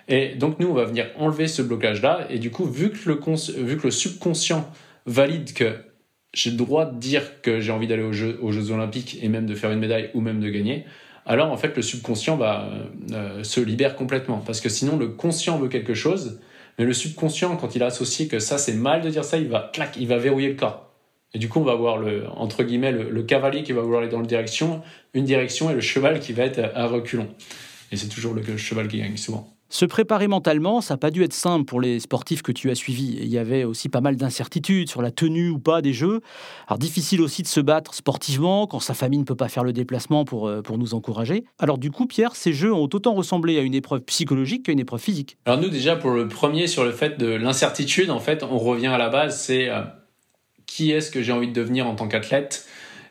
Et 0.07 0.35
donc 0.35 0.59
nous, 0.59 0.67
on 0.67 0.73
va 0.73 0.85
venir 0.85 1.07
enlever 1.17 1.47
ce 1.47 1.61
blocage-là. 1.61 2.27
Et 2.29 2.39
du 2.39 2.49
coup, 2.49 2.65
vu 2.65 2.91
que 2.91 3.09
le, 3.09 3.19
vu 3.63 3.77
que 3.77 3.83
le 3.83 3.91
subconscient 3.91 4.69
valide 5.05 5.53
que 5.53 5.75
j'ai 6.33 6.51
le 6.51 6.57
droit 6.57 6.85
de 6.85 6.97
dire 6.97 7.41
que 7.41 7.59
j'ai 7.59 7.71
envie 7.71 7.87
d'aller 7.87 8.03
aux 8.03 8.13
Jeux, 8.13 8.71
Olympiques 8.71 9.19
et 9.21 9.27
même 9.27 9.45
de 9.45 9.55
faire 9.55 9.71
une 9.71 9.79
médaille 9.79 10.09
ou 10.13 10.21
même 10.21 10.39
de 10.39 10.49
gagner, 10.49 10.85
alors 11.25 11.51
en 11.51 11.57
fait 11.57 11.75
le 11.75 11.81
subconscient 11.81 12.37
va, 12.37 12.69
se 13.43 13.59
libère 13.59 13.95
complètement. 13.95 14.37
Parce 14.37 14.61
que 14.61 14.69
sinon, 14.69 14.97
le 14.97 15.09
conscient 15.09 15.57
veut 15.57 15.67
quelque 15.67 15.93
chose, 15.93 16.39
mais 16.81 16.87
le 16.87 16.93
subconscient, 16.93 17.57
quand 17.57 17.75
il 17.75 17.83
a 17.83 17.85
associé 17.85 18.27
que 18.27 18.39
ça 18.39 18.57
c'est 18.57 18.73
mal 18.73 19.01
de 19.01 19.09
dire 19.11 19.23
ça, 19.23 19.37
il 19.37 19.47
va 19.47 19.69
clac, 19.71 19.95
il 19.97 20.07
va 20.07 20.17
verrouiller 20.17 20.49
le 20.49 20.55
corps. 20.55 20.89
Et 21.31 21.37
du 21.37 21.47
coup, 21.47 21.59
on 21.59 21.63
va 21.63 21.73
avoir 21.73 21.97
le 21.97 22.27
entre 22.31 22.63
guillemets 22.63 22.91
le, 22.91 23.21
cavalier 23.21 23.61
qui 23.61 23.71
va 23.71 23.81
vouloir 23.81 24.01
aller 24.01 24.09
dans 24.09 24.19
une 24.19 24.25
direction, 24.25 24.81
une 25.13 25.23
direction, 25.23 25.69
et 25.69 25.75
le 25.75 25.79
cheval 25.79 26.19
qui 26.19 26.33
va 26.33 26.43
être 26.43 26.71
à 26.73 26.87
reculons. 26.87 27.27
Et 27.91 27.97
c'est 27.97 28.07
toujours 28.07 28.33
le 28.33 28.57
cheval 28.57 28.87
qui 28.87 28.97
gagne 28.97 29.15
souvent. 29.15 29.55
Se 29.71 29.85
préparer 29.85 30.27
mentalement, 30.27 30.81
ça 30.81 30.95
n'a 30.95 30.97
pas 30.97 31.11
dû 31.11 31.23
être 31.23 31.31
simple 31.31 31.63
pour 31.63 31.79
les 31.79 32.01
sportifs 32.01 32.41
que 32.41 32.51
tu 32.51 32.69
as 32.69 32.75
suivis. 32.75 33.17
Il 33.21 33.29
y 33.29 33.37
avait 33.37 33.63
aussi 33.63 33.87
pas 33.87 34.01
mal 34.01 34.17
d'incertitudes 34.17 34.89
sur 34.89 35.01
la 35.01 35.11
tenue 35.11 35.47
ou 35.47 35.59
pas 35.59 35.81
des 35.81 35.93
Jeux. 35.93 36.19
Alors 36.67 36.77
difficile 36.77 37.21
aussi 37.21 37.41
de 37.41 37.47
se 37.47 37.61
battre 37.61 37.93
sportivement 37.93 38.67
quand 38.67 38.81
sa 38.81 38.93
famille 38.93 39.19
ne 39.19 39.23
peut 39.23 39.33
pas 39.33 39.47
faire 39.47 39.63
le 39.63 39.71
déplacement 39.71 40.25
pour, 40.25 40.49
euh, 40.49 40.61
pour 40.61 40.77
nous 40.77 40.93
encourager. 40.93 41.45
Alors 41.57 41.77
du 41.77 41.89
coup, 41.89 42.05
Pierre, 42.05 42.35
ces 42.35 42.51
Jeux 42.51 42.73
ont 42.73 42.89
autant 42.91 43.13
ressemblé 43.13 43.57
à 43.57 43.61
une 43.61 43.73
épreuve 43.73 44.01
psychologique 44.01 44.65
qu'à 44.65 44.73
une 44.73 44.79
épreuve 44.79 44.99
physique. 44.99 45.37
Alors 45.45 45.61
nous 45.61 45.69
déjà, 45.69 45.95
pour 45.95 46.11
le 46.11 46.27
premier, 46.27 46.67
sur 46.67 46.83
le 46.83 46.91
fait 46.91 47.17
de 47.17 47.27
l'incertitude, 47.27 48.09
en 48.09 48.19
fait, 48.19 48.43
on 48.43 48.57
revient 48.57 48.87
à 48.87 48.97
la 48.97 49.07
base, 49.07 49.39
c'est 49.39 49.69
euh, 49.69 49.83
qui 50.65 50.91
est-ce 50.91 51.09
que 51.09 51.21
j'ai 51.21 51.31
envie 51.31 51.47
de 51.47 51.53
devenir 51.53 51.87
en 51.87 51.95
tant 51.95 52.09
qu'athlète? 52.09 52.67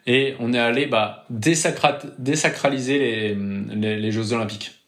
Et 0.07 0.35
on 0.41 0.53
est 0.53 0.59
allé 0.59 0.85
bah, 0.85 1.25
désacraliser 1.31 2.99
les, 2.99 3.97
les 3.97 4.13
Jeux 4.13 4.35
olympiques. 4.35 4.80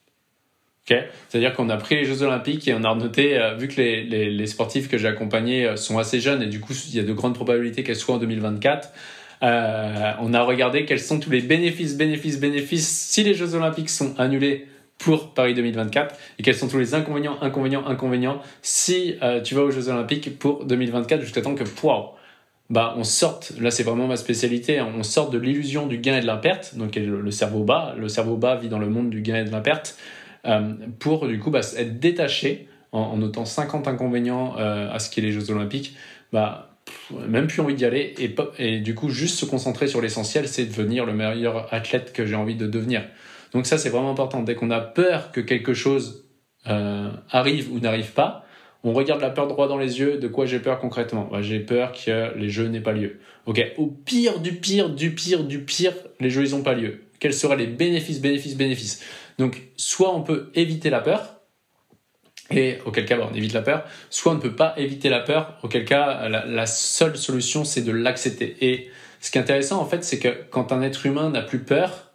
C'est-à-dire 0.86 1.54
qu'on 1.54 1.68
a 1.70 1.76
pris 1.76 1.96
les 1.96 2.04
Jeux 2.04 2.22
Olympiques 2.22 2.66
et 2.66 2.74
on 2.74 2.84
a 2.84 2.94
noté, 2.94 3.38
euh, 3.38 3.54
vu 3.54 3.68
que 3.68 3.80
les, 3.80 4.30
les, 4.30 4.46
sportifs 4.46 4.88
que 4.88 4.98
j'ai 4.98 5.08
accompagnés 5.08 5.64
euh, 5.64 5.76
sont 5.76 5.98
assez 5.98 6.20
jeunes 6.20 6.42
et 6.42 6.46
du 6.46 6.60
coup 6.60 6.72
il 6.88 6.96
y 6.96 7.00
a 7.00 7.04
de 7.04 7.12
grandes 7.12 7.34
probabilités 7.34 7.84
qu'elles 7.84 7.96
soient 7.96 8.16
en 8.16 8.18
2024, 8.18 8.90
euh, 9.42 10.12
on 10.20 10.34
a 10.34 10.42
regardé 10.42 10.84
quels 10.84 11.00
sont 11.00 11.20
tous 11.20 11.30
les 11.30 11.40
bénéfices, 11.40 11.96
bénéfices, 11.96 12.38
bénéfices 12.38 12.88
si 12.88 13.22
les 13.22 13.34
Jeux 13.34 13.54
Olympiques 13.54 13.90
sont 13.90 14.18
annulés 14.18 14.66
pour 14.98 15.34
Paris 15.34 15.54
2024 15.54 16.14
et 16.38 16.42
quels 16.42 16.54
sont 16.54 16.68
tous 16.68 16.78
les 16.78 16.94
inconvénients, 16.94 17.38
inconvénients, 17.40 17.86
inconvénients 17.86 18.40
si 18.60 19.16
tu 19.42 19.54
vas 19.56 19.62
aux 19.62 19.70
Jeux 19.70 19.88
Olympiques 19.88 20.38
pour 20.38 20.64
2024 20.64 21.22
jusqu'à 21.22 21.42
temps 21.42 21.56
que, 21.56 21.64
waouh, 21.82 22.10
bah, 22.70 22.94
on 22.96 23.02
sorte, 23.02 23.52
là 23.60 23.72
c'est 23.72 23.82
vraiment 23.82 24.06
ma 24.06 24.16
spécialité, 24.16 24.78
hein, 24.78 24.88
on 24.96 25.02
sort 25.02 25.30
de 25.30 25.38
l'illusion 25.38 25.88
du 25.88 25.98
gain 25.98 26.18
et 26.18 26.20
de 26.20 26.26
la 26.26 26.36
perte, 26.36 26.76
donc 26.76 26.94
le 26.94 27.30
cerveau 27.32 27.64
bas, 27.64 27.96
le 27.98 28.08
cerveau 28.08 28.36
bas 28.36 28.54
vit 28.54 28.68
dans 28.68 28.78
le 28.78 28.88
monde 28.88 29.10
du 29.10 29.22
gain 29.22 29.40
et 29.40 29.44
de 29.44 29.50
la 29.50 29.60
perte, 29.60 29.96
pour 30.98 31.28
du 31.28 31.38
coup 31.38 31.50
bah, 31.50 31.61
être 31.76 32.00
détaché 32.00 32.68
en, 32.92 33.16
notant 33.16 33.44
50 33.44 33.88
inconvénients 33.88 34.55
euh, 34.59 34.92
à 34.92 34.98
ce 34.98 35.11
qui 35.11 35.20
est 35.20 35.22
les 35.22 35.33
Jeux 35.33 35.50
Olympiques, 35.50 35.96
bah, 36.33 36.70
même 37.26 37.46
plus 37.46 37.61
envie 37.61 37.74
d'y 37.74 37.85
aller 37.85 38.14
et, 38.18 38.35
et 38.59 38.81
du 38.81 38.94
coup 38.94 39.09
juste 39.09 39.38
se 39.38 39.44
concentrer 39.44 39.87
sur 39.87 40.00
l'essentiel, 40.00 40.48
c'est 40.48 40.66
devenir 40.66 41.07
le 41.07 41.14
meilleur 41.14 41.72
athlète 41.72 42.12
que 42.12 42.26
j'ai 42.26 42.35
envie 42.35 42.57
de 42.57 42.66
devenir. 42.66 43.02
Donc 43.52 43.66
ça 43.66 43.78
c'est 43.78 43.90
vraiment 43.90 44.11
important. 44.11 44.42
Dès 44.42 44.55
qu'on 44.55 44.70
a 44.70 44.81
peur 44.81 45.33
que 45.33 45.40
quelque 45.40 45.74
chose 45.74 46.28
euh, 46.66 47.11
arrive 47.31 47.72
ou 47.72 47.81
n'arrive 47.81 48.12
pas, 48.12 48.44
on 48.85 48.92
regarde 48.92 49.20
la 49.20 49.31
peur 49.31 49.46
droit 49.46 49.68
dans 49.68 49.78
les 49.78 50.00
yeux. 50.00 50.18
De 50.18 50.28
quoi 50.28 50.46
j'ai 50.46 50.59
peur 50.59 50.78
concrètement 50.78 51.28
bah, 51.31 51.40
J'ai 51.42 51.61
peur 51.61 51.92
que 51.92 52.37
les 52.37 52.48
jeux 52.48 52.66
n'aient 52.66 52.81
pas 52.81 52.92
lieu. 52.92 53.20
Ok, 53.46 53.64
au 53.76 53.87
pire 53.87 54.40
du 54.40 54.52
pire 54.52 54.90
du 54.90 55.14
pire 55.14 55.44
du 55.44 55.61
pire, 55.61 55.92
les 56.20 56.31
jeux 56.31 56.44
ils 56.44 56.52
n'ont 56.52 56.62
pas 56.62 56.74
lieu. 56.74 57.05
Quels 57.22 57.35
seraient 57.35 57.56
les 57.56 57.68
bénéfices, 57.68 58.20
bénéfices, 58.20 58.56
bénéfices 58.56 59.00
donc, 59.38 59.62
soit 59.76 60.12
on 60.12 60.22
peut 60.22 60.50
éviter 60.56 60.90
la 60.90 60.98
peur, 60.98 61.37
et 62.50 62.78
auquel 62.85 63.06
cas 63.06 63.16
on 63.20 63.32
évite 63.32 63.52
la 63.52 63.62
peur, 63.62 63.85
soit 64.11 64.32
on 64.32 64.35
ne 64.35 64.40
peut 64.40 64.56
pas 64.56 64.74
éviter 64.76 65.08
la 65.08 65.20
peur, 65.20 65.56
auquel 65.62 65.85
cas 65.85 66.28
la, 66.28 66.66
seule 66.66 67.16
solution 67.16 67.64
c'est 67.64 67.82
de 67.82 67.92
l'accepter. 67.92 68.56
Et 68.61 68.90
Ce 69.20 69.30
qui 69.30 69.38
est 69.38 69.40
intéressant, 69.40 69.80
en 69.80 69.87
fait, 69.87 70.02
c'est 70.02 70.18
que 70.18 70.30
quand 70.50 70.72
un 70.72 70.82
être 70.82 71.06
humain 71.06 71.30
n'a 71.30 71.42
plus 71.42 71.61
peur, 71.61 72.11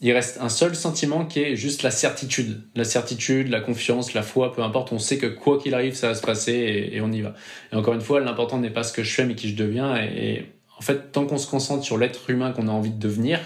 il 0.00 0.10
reste 0.12 0.38
un 0.40 0.48
seul 0.48 0.74
sentiment 0.74 1.26
qui 1.26 1.40
est 1.40 1.54
juste 1.54 1.82
la 1.82 1.90
certitude. 1.90 2.62
La 2.74 2.84
certitude, 2.84 3.48
la 3.48 3.60
confiance, 3.60 4.14
la 4.14 4.22
foi, 4.22 4.54
peu 4.54 4.62
importe, 4.62 4.92
on 4.92 4.98
sait 4.98 5.18
que 5.18 5.26
quoi 5.26 5.58
qu'il 5.58 5.74
arrive, 5.74 5.94
ça 5.94 6.08
va 6.08 6.14
se 6.14 6.22
passer 6.22 6.90
et, 6.90 7.02
on 7.02 7.12
y 7.12 7.20
va. 7.20 7.34
Et 7.70 7.76
encore 7.76 7.92
une 7.92 8.00
fois, 8.00 8.18
l'important 8.18 8.56
n'est 8.56 8.70
pas 8.70 8.82
ce 8.82 8.94
que 8.94 9.02
je 9.02 9.12
fais, 9.12 9.26
mais 9.26 9.34
qui 9.34 9.50
je 9.50 9.56
deviens. 9.56 9.94
Et, 9.96 10.46
en 10.78 10.80
fait, 10.80 11.12
tant 11.12 11.26
qu'on 11.26 11.38
se 11.38 11.46
concentre 11.46 11.84
sur 11.84 11.98
l'être 11.98 12.30
humain 12.30 12.50
qu'on 12.50 12.66
a 12.66 12.72
envie 12.72 12.90
de 12.90 12.98
devenir, 12.98 13.38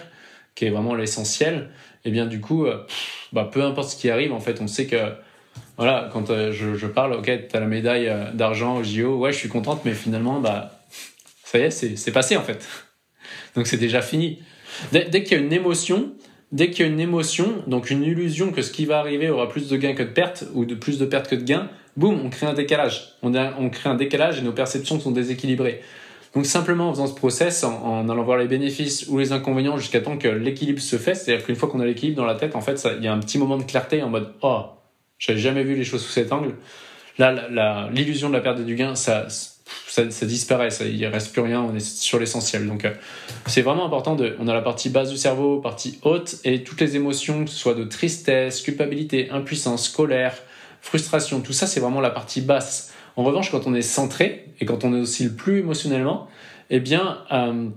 qui 0.57 0.65
est 0.65 0.71
vraiment 0.71 0.97
l'essentiel, 0.97 1.71
et 2.05 2.09
eh 2.09 2.11
bien 2.11 2.27
du 2.27 2.41
coup, 2.41 2.67
euh, 2.67 2.85
bah, 3.33 3.49
peu 3.51 3.63
importe 3.63 3.91
ce 3.91 3.97
qui 3.97 4.11
arrive, 4.11 4.33
en 4.33 4.41
fait, 4.41 4.61
on 4.61 4.67
sait 4.67 4.87
que 4.87 4.97
voilà, 5.77 6.09
quand 6.13 6.31
euh, 6.31 6.53
je, 6.53 6.87
parle, 6.87 7.13
ok, 7.15 7.31
tu 7.49 7.57
as 7.57 7.61
la 7.61 7.67
médaille 7.67 8.09
euh, 8.09 8.33
d'argent 8.33 8.79
au 8.79 8.83
JO, 8.83 9.19
ouais, 9.19 9.33
je 9.33 9.39
suis 9.39 9.49
contente, 9.49 9.83
mais 9.85 9.93
finalement, 9.93 10.41
bah, 10.41 10.81
ça 11.45 11.59
y 11.59 11.63
est, 11.63 11.71
c'est 11.71 12.13
passé 12.13 12.37
en 12.37 12.43
fait. 12.43 12.67
Donc 13.55 13.67
c'est 13.67 13.77
déjà 13.77 14.03
fini. 14.03 14.43
Dès, 14.93 15.05
dès 15.05 15.23
qu'il 15.23 15.39
y 15.39 15.41
a 15.41 15.45
une 15.45 15.53
émotion, 15.53 16.13
dès 16.53 16.71
qu'il 16.71 16.87
y 16.87 16.89
a 16.89 16.93
une 16.93 17.01
émotion, 17.01 17.63
donc 17.67 17.91
une 17.91 18.03
illusion 18.03 18.53
que 18.53 18.61
ce 18.61 18.71
qui 18.71 18.85
va 18.85 18.99
arriver 18.99 19.31
aura 19.31 19.49
plus 19.49 19.69
de 19.69 19.77
gains 19.77 19.95
que 19.95 20.03
de 20.03 20.11
pertes, 20.11 20.45
ou 20.55 20.65
de 20.65 20.75
plus 20.75 20.99
de 20.99 21.07
pertes 21.07 21.29
que 21.29 21.35
de 21.35 21.43
gains, 21.43 21.71
boum, 21.97 22.21
on 22.23 22.29
crée 22.29 22.47
un 22.47 22.53
décalage. 22.53 23.15
On, 23.23 23.35
on 23.35 23.71
crée 23.71 23.89
un 23.89 23.95
décalage 23.95 24.39
et 24.39 24.43
nos 24.43 24.53
perceptions 24.53 25.01
sont 25.01 25.13
déséquilibrées. 25.13 25.83
Donc 26.37 26.45
simplement 26.45 26.91
en 26.91 26.93
faisant 26.93 27.07
ce 27.07 27.15
process, 27.15 27.65
en, 27.65 28.11
allant 28.11 28.23
voir 28.23 28.37
les 28.37 28.47
bénéfices 28.47 29.07
ou 29.09 29.19
les 29.19 29.33
inconvénients 29.33 29.79
jusqu'à 29.79 30.03
temps 30.03 30.19
que 30.19 30.29
l'équilibre 30.29 30.83
se 30.83 30.97
fait, 30.99 31.15
c'est-à-dire 31.15 31.47
qu'une 31.47 31.57
fois 31.57 31.71
qu'on 31.71 31.81
a 31.81 31.87
l'équilibre 31.87 32.19
dans 32.19 32.27
la 32.27 32.35
tête, 32.35 32.55
en 32.55 32.61
fait, 32.61 32.87
il 32.99 33.03
y 33.03 33.09
a 33.09 33.13
un 33.15 33.21
petit 33.21 33.39
moment 33.39 33.57
de 33.57 33.63
clarté 33.63 34.03
en 34.03 34.11
mode 34.11 34.35
oh, 34.43 34.67
j'avais 35.19 35.39
jamais 35.39 35.65
vu 35.65 35.75
les 35.75 35.85
choses 35.85 36.05
sous 36.05 36.13
cet 36.13 36.33
angle. 36.33 36.57
Là, 37.17 37.89
l'illusion 37.91 38.29
de 38.29 38.35
la 38.35 38.43
perte 38.43 38.61
du 38.61 38.75
gain, 38.75 38.95
ça, 38.95 39.29
ça, 39.31 40.27
disparaît, 40.27 40.69
ça, 40.69 40.85
il 40.85 41.07
reste 41.07 41.33
plus 41.33 41.41
rien, 41.41 41.63
on 41.63 41.75
est 41.75 41.81
sur 41.81 42.19
l'essentiel. 42.19 42.67
Donc, 42.67 42.85
euh, 42.85 42.93
c'est 43.47 43.63
vraiment 43.63 43.87
important. 43.87 44.15
De, 44.15 44.37
on 44.39 44.47
a 44.47 44.53
la 44.53 44.61
partie 44.61 44.91
basse 44.91 45.09
du 45.09 45.17
cerveau, 45.17 45.63
partie 45.63 45.99
haute, 46.03 46.37
et 46.45 46.65
toutes 46.65 46.83
les 46.83 46.97
émotions, 46.97 47.47
que 47.47 47.51
ce 47.51 47.57
soit 47.57 47.73
de 47.73 47.85
tristesse, 47.85 48.61
culpabilité, 48.61 49.31
impuissance, 49.31 49.89
colère, 49.89 50.37
frustration, 50.83 51.41
tout 51.41 51.55
ça, 51.55 51.67
c'est 51.67 51.81
vraiment 51.81 52.03
la 52.03 52.11
partie 52.11 52.43
basse. 52.43 52.93
En 53.17 53.25
revanche, 53.25 53.51
quand 53.51 53.67
on 53.67 53.75
est 53.75 53.83
centré 53.83 54.45
et 54.61 54.67
quand 54.67 54.85
on 54.85 54.95
est 54.95 55.01
aussi 55.01 55.25
le 55.25 55.33
plus 55.33 55.61
émotionnellement, 55.61 56.29
eh 56.69 56.81
bien, 56.81 57.19
euh, 57.33 57.69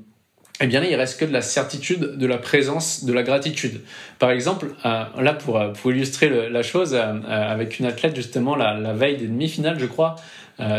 eh 0.60 0.68
bien, 0.68 0.84
il 0.84 0.94
reste 0.96 1.18
que 1.18 1.24
de 1.24 1.32
la 1.32 1.42
certitude, 1.42 2.18
de 2.18 2.28
la 2.28 2.38
présence, 2.38 3.06
de 3.06 3.14
la 3.14 3.24
gratitude. 3.24 3.82
Par 4.20 4.32
exemple, 4.32 4.74
euh, 4.86 5.04
là, 5.18 5.34
pour, 5.34 5.58
euh, 5.58 5.70
pour 5.70 5.92
illustrer 5.92 6.50
la 6.50 6.62
chose, 6.62 6.94
avec 6.94 7.80
une 7.80 7.86
athlète, 7.86 8.16
justement, 8.18 8.58
la, 8.58 8.74
la 8.74 8.94
veille 8.94 9.16
des 9.16 9.28
demi-finales, 9.28 9.80
je 9.80 9.86
crois, 9.86 10.16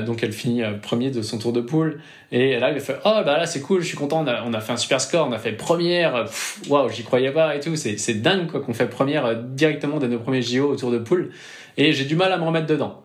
donc 0.04 0.22
elle 0.22 0.32
finit 0.32 0.62
premier 0.82 1.10
de 1.10 1.22
son 1.22 1.38
tour 1.38 1.54
de 1.54 1.62
poule, 1.62 2.02
et 2.32 2.58
là, 2.58 2.68
elle 2.68 2.80
fait 2.80 2.96
«Oh, 3.06 3.22
bah 3.24 3.38
là, 3.38 3.46
c'est 3.46 3.62
cool, 3.62 3.80
je 3.80 3.86
suis 3.86 3.96
content, 3.96 4.22
on 4.22 4.26
a, 4.26 4.42
on 4.44 4.52
a, 4.52 4.60
fait 4.60 4.72
un 4.72 4.76
super 4.76 5.00
score, 5.00 5.26
on 5.26 5.32
a 5.32 5.38
fait 5.38 5.52
première, 5.52 6.26
waouh, 6.68 6.90
j'y 6.90 7.02
croyais 7.02 7.30
pas 7.30 7.56
et 7.56 7.60
tout, 7.60 7.76
c'est 7.76 8.20
dingue, 8.20 8.48
quoi, 8.48 8.60
qu'on 8.60 8.74
fait 8.74 8.90
première 8.90 9.34
directement 9.36 9.98
dès 9.98 10.08
nos 10.08 10.18
premiers 10.18 10.42
JO 10.42 10.70
au 10.70 10.76
tour 10.76 10.90
de 10.90 10.98
poule, 10.98 11.30
et 11.78 11.94
j'ai 11.94 12.04
du 12.04 12.14
mal 12.14 12.30
à 12.30 12.36
me 12.36 12.44
remettre 12.44 12.66
dedans.» 12.66 13.04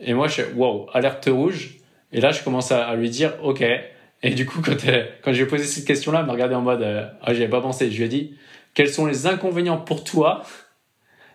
Et 0.00 0.14
moi, 0.14 0.28
je 0.28 0.42
suis 0.42 0.52
wow, 0.54 0.88
alerte 0.92 1.28
rouge. 1.30 1.76
Et 2.12 2.20
là, 2.20 2.32
je 2.32 2.42
commence 2.42 2.72
à, 2.72 2.94
lui 2.94 3.10
dire, 3.10 3.34
OK. 3.42 3.64
Et 4.22 4.30
du 4.30 4.46
coup, 4.46 4.60
quand, 4.64 4.76
quand 5.22 5.32
j'ai 5.32 5.46
posé 5.46 5.64
cette 5.64 5.84
question-là, 5.84 6.20
elle 6.20 6.26
m'a 6.26 6.32
regardé 6.32 6.54
en 6.54 6.62
mode, 6.62 6.82
euh, 6.82 7.06
ah, 7.22 7.32
j'y 7.34 7.42
avais 7.42 7.50
pas 7.50 7.60
pensé. 7.60 7.90
Je 7.90 7.96
lui 7.96 8.04
ai 8.04 8.08
dit, 8.08 8.34
quels 8.74 8.90
sont 8.90 9.06
les 9.06 9.26
inconvénients 9.26 9.78
pour 9.78 10.04
toi 10.04 10.42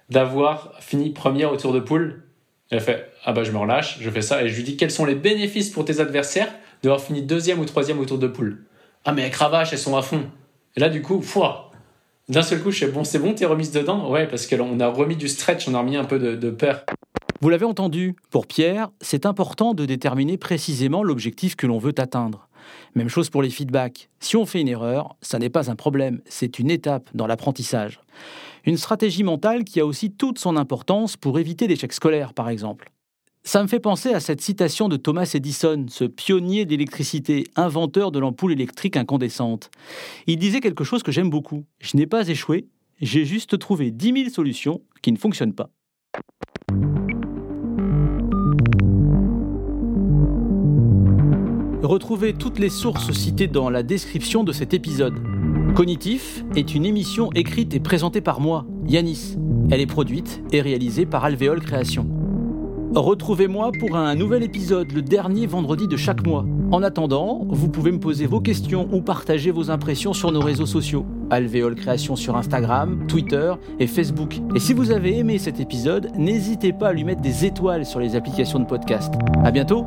d'avoir 0.09 0.73
fini 0.79 1.11
première 1.11 1.51
au 1.51 1.57
tour 1.57 1.73
de 1.73 1.79
poule? 1.79 2.23
Elle 2.71 2.81
fait, 2.81 3.11
ah 3.23 3.31
bah, 3.31 3.43
je 3.43 3.51
me 3.51 3.57
relâche, 3.57 3.99
je 4.01 4.09
fais 4.09 4.21
ça. 4.21 4.43
Et 4.43 4.49
je 4.49 4.55
lui 4.55 4.63
dis, 4.63 4.77
quels 4.77 4.91
sont 4.91 5.05
les 5.05 5.15
bénéfices 5.15 5.69
pour 5.69 5.85
tes 5.85 5.99
adversaires 5.99 6.49
d'avoir 6.83 7.01
fini 7.01 7.21
deuxième 7.21 7.59
ou 7.59 7.65
troisième 7.65 7.99
au 7.99 8.05
tour 8.05 8.17
de 8.17 8.27
poule? 8.27 8.65
Ah, 9.05 9.13
mais 9.13 9.29
cravache, 9.29 9.71
elles 9.71 9.79
sont 9.79 9.95
à 9.95 10.01
fond. 10.01 10.23
Et 10.75 10.79
là, 10.79 10.89
du 10.89 11.01
coup, 11.01 11.21
foi, 11.21 11.71
d'un 12.27 12.41
seul 12.41 12.61
coup, 12.61 12.71
je 12.71 12.85
fais, 12.85 12.91
bon, 12.91 13.03
c'est 13.03 13.19
bon, 13.19 13.33
t'es 13.33 13.45
remise 13.45 13.71
dedans? 13.71 14.09
Ouais, 14.09 14.27
parce 14.27 14.47
qu'on 14.47 14.79
a 14.79 14.87
remis 14.87 15.15
du 15.15 15.27
stretch, 15.27 15.67
on 15.67 15.75
a 15.75 15.79
remis 15.79 15.95
un 15.95 16.05
peu 16.05 16.19
de 16.19 16.49
peur. 16.49 16.85
Vous 17.45 17.51
l'avez 17.51 17.65
entendu, 17.65 18.15
pour 18.31 18.47
Pierre, 18.47 18.89
c'est 19.01 19.27
important 19.27 19.75
de 19.75 19.85
déterminer 19.85 20.35
précisément 20.35 21.03
l'objectif 21.03 21.55
que 21.55 21.67
l'on 21.67 21.77
veut 21.77 21.93
atteindre. 21.99 22.49
Même 22.95 23.07
chose 23.07 23.29
pour 23.29 23.43
les 23.43 23.51
feedbacks. 23.51 24.09
Si 24.19 24.35
on 24.35 24.47
fait 24.47 24.61
une 24.61 24.67
erreur, 24.67 25.15
ça 25.21 25.37
n'est 25.37 25.51
pas 25.51 25.69
un 25.69 25.75
problème, 25.75 26.21
c'est 26.25 26.57
une 26.57 26.71
étape 26.71 27.07
dans 27.13 27.27
l'apprentissage. 27.27 27.99
Une 28.65 28.77
stratégie 28.77 29.21
mentale 29.21 29.63
qui 29.63 29.79
a 29.79 29.85
aussi 29.85 30.09
toute 30.09 30.39
son 30.39 30.57
importance 30.57 31.17
pour 31.17 31.37
éviter 31.37 31.67
l'échec 31.67 31.93
scolaire, 31.93 32.33
par 32.33 32.49
exemple. 32.49 32.91
Ça 33.43 33.61
me 33.61 33.67
fait 33.67 33.79
penser 33.79 34.11
à 34.11 34.19
cette 34.19 34.41
citation 34.41 34.89
de 34.89 34.97
Thomas 34.97 35.29
Edison, 35.31 35.85
ce 35.87 36.05
pionnier 36.05 36.65
d'électricité, 36.65 37.43
inventeur 37.55 38.11
de 38.11 38.17
l'ampoule 38.17 38.53
électrique 38.53 38.97
incandescente. 38.97 39.69
Il 40.25 40.39
disait 40.39 40.61
quelque 40.61 40.83
chose 40.83 41.03
que 41.03 41.11
j'aime 41.11 41.29
beaucoup. 41.29 41.63
Je 41.79 41.95
n'ai 41.95 42.07
pas 42.07 42.27
échoué, 42.27 42.65
j'ai 43.01 43.23
juste 43.23 43.59
trouvé 43.59 43.91
10 43.91 44.13
000 44.13 44.29
solutions 44.29 44.81
qui 45.03 45.11
ne 45.11 45.17
fonctionnent 45.19 45.53
pas. 45.53 45.69
Retrouvez 51.85 52.33
toutes 52.33 52.57
les 52.57 52.69
sources 52.69 53.11
citées 53.11 53.47
dans 53.47 53.69
la 53.69 53.83
description 53.83 54.43
de 54.43 54.51
cet 54.51 54.73
épisode. 54.73 55.13
Cognitif 55.75 56.43
est 56.55 56.73
une 56.73 56.83
émission 56.83 57.29
écrite 57.35 57.75
et 57.75 57.79
présentée 57.79 58.21
par 58.21 58.41
moi, 58.41 58.65
Yanis. 58.87 59.37
Elle 59.69 59.81
est 59.81 59.85
produite 59.85 60.41
et 60.51 60.61
réalisée 60.61 61.05
par 61.05 61.23
Alvéole 61.23 61.61
Création. 61.61 62.07
Retrouvez-moi 62.95 63.71
pour 63.79 63.95
un 63.95 64.15
nouvel 64.15 64.41
épisode 64.41 64.91
le 64.93 65.03
dernier 65.03 65.45
vendredi 65.45 65.87
de 65.87 65.95
chaque 65.95 66.25
mois. 66.25 66.43
En 66.71 66.81
attendant, 66.81 67.45
vous 67.49 67.69
pouvez 67.69 67.91
me 67.91 67.99
poser 67.99 68.25
vos 68.25 68.41
questions 68.41 68.89
ou 68.91 69.01
partager 69.01 69.51
vos 69.51 69.69
impressions 69.69 70.13
sur 70.13 70.31
nos 70.31 70.41
réseaux 70.41 70.65
sociaux. 70.65 71.05
Alvéole 71.29 71.75
Création 71.75 72.15
sur 72.15 72.35
Instagram, 72.35 73.05
Twitter 73.07 73.53
et 73.79 73.85
Facebook. 73.85 74.39
Et 74.55 74.59
si 74.59 74.73
vous 74.73 74.89
avez 74.89 75.19
aimé 75.19 75.37
cet 75.37 75.59
épisode, 75.59 76.09
n'hésitez 76.17 76.73
pas 76.73 76.87
à 76.87 76.93
lui 76.93 77.03
mettre 77.03 77.21
des 77.21 77.45
étoiles 77.45 77.85
sur 77.85 77.99
les 77.99 78.15
applications 78.15 78.59
de 78.59 78.65
podcast. 78.65 79.13
À 79.43 79.51
bientôt! 79.51 79.85